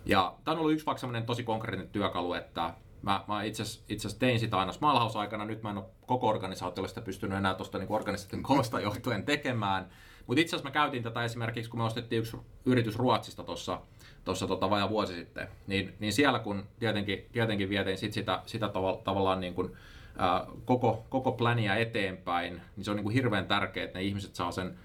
Ja 0.07 0.35
tämä 0.45 0.53
on 0.53 0.59
ollut 0.59 0.73
yksi 0.73 0.87
vaikka 0.87 1.07
tosi 1.27 1.45
konkreettinen 1.45 1.93
työkalu, 1.93 2.35
että 2.35 2.75
Mä, 3.03 3.25
mä 3.29 3.43
itse 3.43 3.62
asiassa 3.62 4.19
tein 4.19 4.41
sitä 4.41 4.59
aina 4.59 4.73
Smallhouse-aikana, 4.73 5.45
nyt 5.45 5.62
mä 5.62 5.71
en 5.71 5.79
ole 5.79 5.87
koko 6.07 6.29
organisaatiolle 6.29 6.88
sitä 6.88 7.01
pystynyt 7.01 7.38
enää 7.38 7.55
tuosta 7.55 7.79
niin 7.79 7.93
organisaation 7.93 8.43
koosta 8.43 8.81
johtuen 8.81 9.25
tekemään. 9.25 9.88
Mutta 10.27 10.41
itse 10.41 10.57
asiassa 10.57 10.69
mä 10.69 10.73
käytin 10.73 11.03
tätä 11.03 11.25
esimerkiksi, 11.25 11.71
kun 11.71 11.81
me 11.81 11.85
ostettiin 11.85 12.19
yksi 12.19 12.37
yritys 12.65 12.97
Ruotsista 12.97 13.45
tuossa 13.45 13.81
tuossa 14.24 14.46
tota 14.46 14.70
vajaa 14.70 14.88
vuosi 14.88 15.14
sitten, 15.14 15.48
niin, 15.66 15.94
niin 15.98 16.12
siellä 16.12 16.38
kun 16.38 16.64
tietenkin, 16.78 17.26
tietenkin 17.32 17.68
vietin 17.68 17.98
sit 17.98 18.12
sitä, 18.12 18.42
sitä 18.46 18.66
tav- 18.66 19.02
tavallaan 19.04 19.40
niin 19.40 19.54
kuin, 19.54 19.72
ää, 20.18 20.46
koko, 20.64 21.06
koko 21.08 21.32
pläniä 21.32 21.76
eteenpäin, 21.76 22.61
niin 22.76 22.85
se 22.85 22.90
on 22.90 22.96
niin 22.96 23.04
kuin 23.04 23.14
hirveän 23.14 23.46
tärkeää, 23.46 23.85
että 23.85 23.98
ne 23.98 24.04
ihmiset 24.04 24.35
saa 24.35 24.52
sen, 24.52 24.78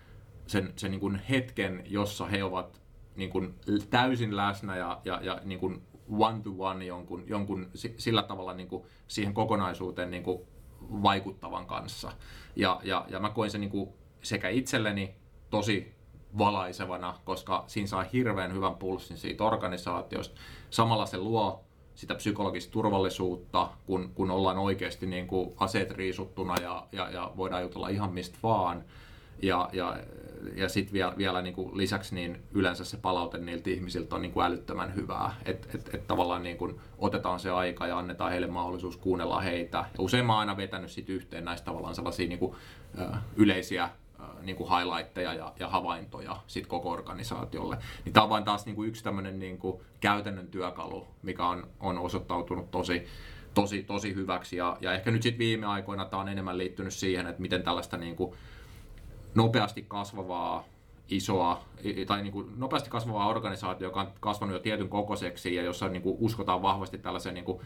sen, 0.48 0.74
sen 0.76 0.92
niin 0.92 1.02
kuin 1.02 1.16
hetken, 1.16 1.84
jossa 1.86 2.26
he 2.26 2.44
ovat 2.44 2.82
niin 3.16 3.30
kuin 3.30 3.56
täysin 3.90 4.38
läsnä 4.38 4.78
ja, 4.78 5.02
ja, 5.06 5.20
ja 5.24 5.42
niin 5.44 5.60
kuin 5.60 5.82
one-to-one 6.10 6.86
jonkun, 6.86 7.24
jonkun 7.28 7.70
sillä 7.98 8.24
tavalla 8.24 8.54
niin 8.54 8.68
kuin 8.68 8.84
siihen 9.08 9.34
kokonaisuuteen 9.34 10.12
niin 10.12 10.24
kuin 10.24 10.42
vaikuttavan 10.82 11.66
kanssa. 11.66 12.12
Ja, 12.56 12.82
ja, 12.84 13.06
ja 13.10 13.20
mä 13.20 13.30
koin 13.30 13.52
sen 13.52 13.62
niin 13.62 13.72
kuin 13.72 13.90
sekä 14.22 14.50
itselleni 14.50 15.16
tosi 15.50 15.97
valaisevana, 16.38 17.20
koska 17.26 17.64
siinä 17.68 17.88
saa 17.88 18.06
hirveän 18.14 18.54
hyvän 18.54 18.76
pulssin 18.76 19.18
siitä 19.18 19.44
organisaatiosta. 19.44 20.42
Samalla 20.70 21.06
se 21.06 21.18
luo 21.18 21.64
sitä 21.96 22.16
psykologista 22.16 22.72
turvallisuutta, 22.72 23.70
kun, 23.86 24.12
kun 24.16 24.32
ollaan 24.32 24.58
oikeasti 24.58 25.06
niin 25.06 25.28
kuin 25.28 25.54
aseet 25.58 25.92
riisuttuna 25.92 26.56
ja, 26.62 26.88
ja, 26.92 27.10
ja 27.10 27.32
voidaan 27.38 27.64
jutella 27.64 27.90
ihan 27.90 28.14
mistä 28.14 28.38
vaan. 28.44 28.84
Ja, 29.42 29.70
ja 29.74 29.98
ja 30.56 30.70
sitten 30.70 30.94
vielä, 30.94 31.14
vielä 31.18 31.42
niin 31.42 31.54
kuin 31.54 31.78
lisäksi 31.78 32.16
niin 32.16 32.44
yleensä 32.52 32.86
se 32.86 32.98
palaute 32.98 33.38
niiltä 33.38 33.70
ihmisiltä 33.70 34.16
on 34.16 34.22
niin 34.22 34.32
kuin 34.32 34.46
älyttömän 34.46 34.96
hyvää. 34.96 35.36
Että 35.46 35.68
et, 35.74 35.90
et 35.94 36.08
tavallaan 36.08 36.44
niin 36.44 36.58
kuin 36.58 36.80
otetaan 36.98 37.40
se 37.40 37.52
aika 37.52 37.88
ja 37.88 37.98
annetaan 37.98 38.32
heille 38.32 38.48
mahdollisuus 38.48 38.98
kuunnella 38.98 39.42
heitä. 39.42 39.78
Ja 39.78 40.00
usein 40.00 40.26
mä 40.26 40.34
oon 40.34 40.40
aina 40.40 40.58
vetänyt 40.58 40.92
sit 40.92 41.10
yhteen 41.10 41.46
näistä 41.46 41.66
tavallaan 41.66 41.96
sellaisia 41.96 42.30
niin 42.30 42.40
kuin, 42.40 42.56
ö, 43.00 43.04
yleisiä 43.36 43.90
niin 44.42 44.56
kuin 44.56 44.70
highlightteja 44.70 45.34
ja, 45.34 45.54
ja 45.60 45.70
havaintoja 45.70 46.38
sit 46.48 46.68
koko 46.68 46.92
organisaatiolle. 46.92 47.78
Niin 48.06 48.14
tämä 48.14 48.24
on 48.24 48.30
vain 48.30 48.44
taas 48.44 48.66
niin 48.66 48.76
kuin 48.76 48.90
yksi 48.90 49.04
tämmöinen 49.04 49.40
niin 49.40 49.58
kuin 49.58 49.82
käytännön 50.00 50.48
työkalu, 50.48 51.08
mikä 51.22 51.48
on, 51.48 51.68
on 51.80 51.98
osoittautunut 51.98 52.72
tosi, 52.72 53.08
tosi, 53.54 53.84
tosi 53.84 54.16
hyväksi. 54.16 54.58
Ja, 54.58 54.78
ja 54.82 54.94
ehkä 54.94 55.12
nyt 55.12 55.24
sitten 55.24 55.40
viime 55.40 55.66
aikoina 55.66 56.06
tämä 56.06 56.22
on 56.22 56.30
enemmän 56.30 56.58
liittynyt 56.58 56.94
siihen, 56.94 57.28
että 57.28 57.42
miten 57.42 57.64
tällaista 57.64 57.98
niin 57.98 58.16
kuin, 58.16 58.34
nopeasti 59.36 59.86
kasvavaa 59.88 60.64
isoa, 61.10 61.66
tai 62.08 62.22
niin 62.22 62.34
kuin 62.34 62.54
nopeasti 62.56 62.90
kasvavaa 62.90 63.28
organisaatio, 63.28 63.88
joka 63.88 64.02
on 64.02 64.12
kasvanut 64.20 64.54
jo 64.54 64.60
tietyn 64.60 64.90
kokoiseksi 64.90 65.56
ja 65.56 65.62
jossa 65.62 65.90
niin 65.90 66.02
kuin 66.02 66.18
uskotaan 66.20 66.62
vahvasti 66.62 66.98
tällaiseen 66.98 67.36
niin 67.36 67.46
kuin 67.46 67.62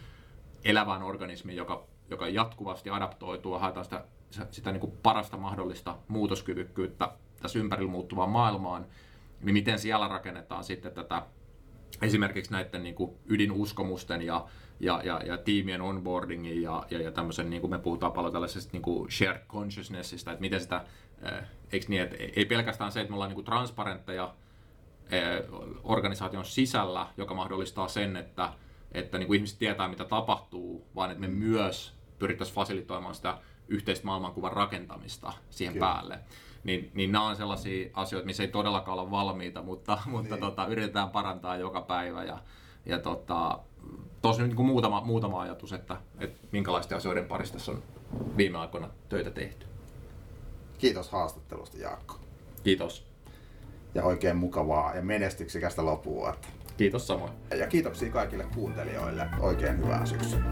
elävään 0.64 1.02
organismiin, 1.02 1.56
joka, 1.56 1.84
joka 2.12 2.28
jatkuvasti 2.28 2.90
adaptoituu 2.90 3.52
ja 3.52 3.58
haetaan 3.58 3.84
sitä, 3.84 4.04
sitä 4.50 4.72
niin 4.72 4.80
kuin 4.80 4.92
parasta 5.02 5.36
mahdollista 5.36 5.96
muutoskyvykkyyttä 6.08 7.12
tässä 7.42 7.58
ympärillä 7.58 7.90
muuttuvaan 7.90 8.30
maailmaan, 8.30 8.86
niin 9.40 9.54
miten 9.54 9.78
siellä 9.78 10.08
rakennetaan 10.08 10.64
sitten 10.64 10.92
tätä 10.92 11.22
esimerkiksi 12.02 12.52
näiden 12.52 12.82
niin 12.82 12.94
kuin 12.94 13.10
ydinuskomusten 13.26 14.22
ja, 14.22 14.46
ja, 14.80 15.00
ja, 15.04 15.20
ja 15.24 15.38
tiimien 15.38 15.80
onboardingin 15.80 16.62
ja, 16.62 16.86
ja, 16.90 17.02
ja 17.02 17.12
tämmöisen, 17.12 17.50
niin 17.50 17.60
kuin 17.60 17.70
me 17.70 17.78
puhutaan 17.78 18.12
paljon 18.12 18.32
tällaisesta 18.32 18.70
niin 18.72 18.82
kuin 18.82 19.10
shared 19.10 19.46
consciousnessista, 19.48 20.32
että 20.32 20.40
miten 20.40 20.60
sitä 20.60 20.84
Eikö 21.72 21.86
niin, 21.88 22.02
että 22.02 22.16
ei 22.36 22.44
pelkästään 22.44 22.92
se, 22.92 23.00
että 23.00 23.10
me 23.10 23.14
ollaan 23.14 23.34
niin 23.34 23.44
transparentteja 23.44 24.34
organisaation 25.84 26.44
sisällä, 26.44 27.06
joka 27.16 27.34
mahdollistaa 27.34 27.88
sen, 27.88 28.16
että, 28.16 28.52
että 28.92 29.18
niin 29.18 29.26
kuin 29.26 29.36
ihmiset 29.36 29.58
tietää, 29.58 29.88
mitä 29.88 30.04
tapahtuu, 30.04 30.86
vaan 30.94 31.10
että 31.10 31.20
me 31.20 31.28
myös 31.28 31.94
pyrittäisiin 32.22 32.54
fasilitoimaan 32.54 33.14
sitä 33.14 33.38
yhteistä 33.68 34.06
maailmankuvan 34.06 34.52
rakentamista 34.52 35.32
siihen 35.50 35.74
Kyllä. 35.74 35.86
päälle. 35.86 36.18
Niin, 36.64 36.90
niin 36.94 37.12
nämä 37.12 37.28
on 37.28 37.36
sellaisia 37.36 37.90
asioita, 37.94 38.26
missä 38.26 38.42
ei 38.42 38.48
todellakaan 38.48 38.98
olla 38.98 39.10
valmiita, 39.10 39.62
mutta, 39.62 39.98
mutta 40.06 40.34
niin. 40.34 40.40
tota, 40.40 40.66
yritetään 40.66 41.10
parantaa 41.10 41.56
joka 41.56 41.82
päivä. 41.82 42.24
Ja, 42.24 42.38
ja 42.86 42.98
tota, 42.98 43.58
tosi 44.22 44.42
niin 44.42 44.56
kuin 44.56 44.66
muutama, 44.66 45.00
muutama 45.00 45.40
ajatus, 45.40 45.72
että, 45.72 45.96
että 46.18 46.38
minkälaisten 46.52 46.96
asioiden 46.96 47.24
parissa 47.24 47.54
tässä 47.54 47.72
on 47.72 47.82
viime 48.36 48.58
aikoina 48.58 48.88
töitä 49.08 49.30
tehty. 49.30 49.66
Kiitos 50.78 51.10
haastattelusta 51.10 51.78
Jaakko. 51.78 52.20
Kiitos. 52.62 53.06
Ja 53.94 54.04
oikein 54.04 54.36
mukavaa 54.36 54.94
ja 54.94 55.02
menestyksekästä 55.02 55.84
lopuvuotta. 55.84 56.48
Kiitos 56.76 57.06
samoin. 57.06 57.32
Ja 57.58 57.66
kiitoksia 57.66 58.12
kaikille 58.12 58.46
kuuntelijoille. 58.54 59.28
Oikein 59.40 59.78
hyvää 59.78 60.06
syksyä. 60.06 60.42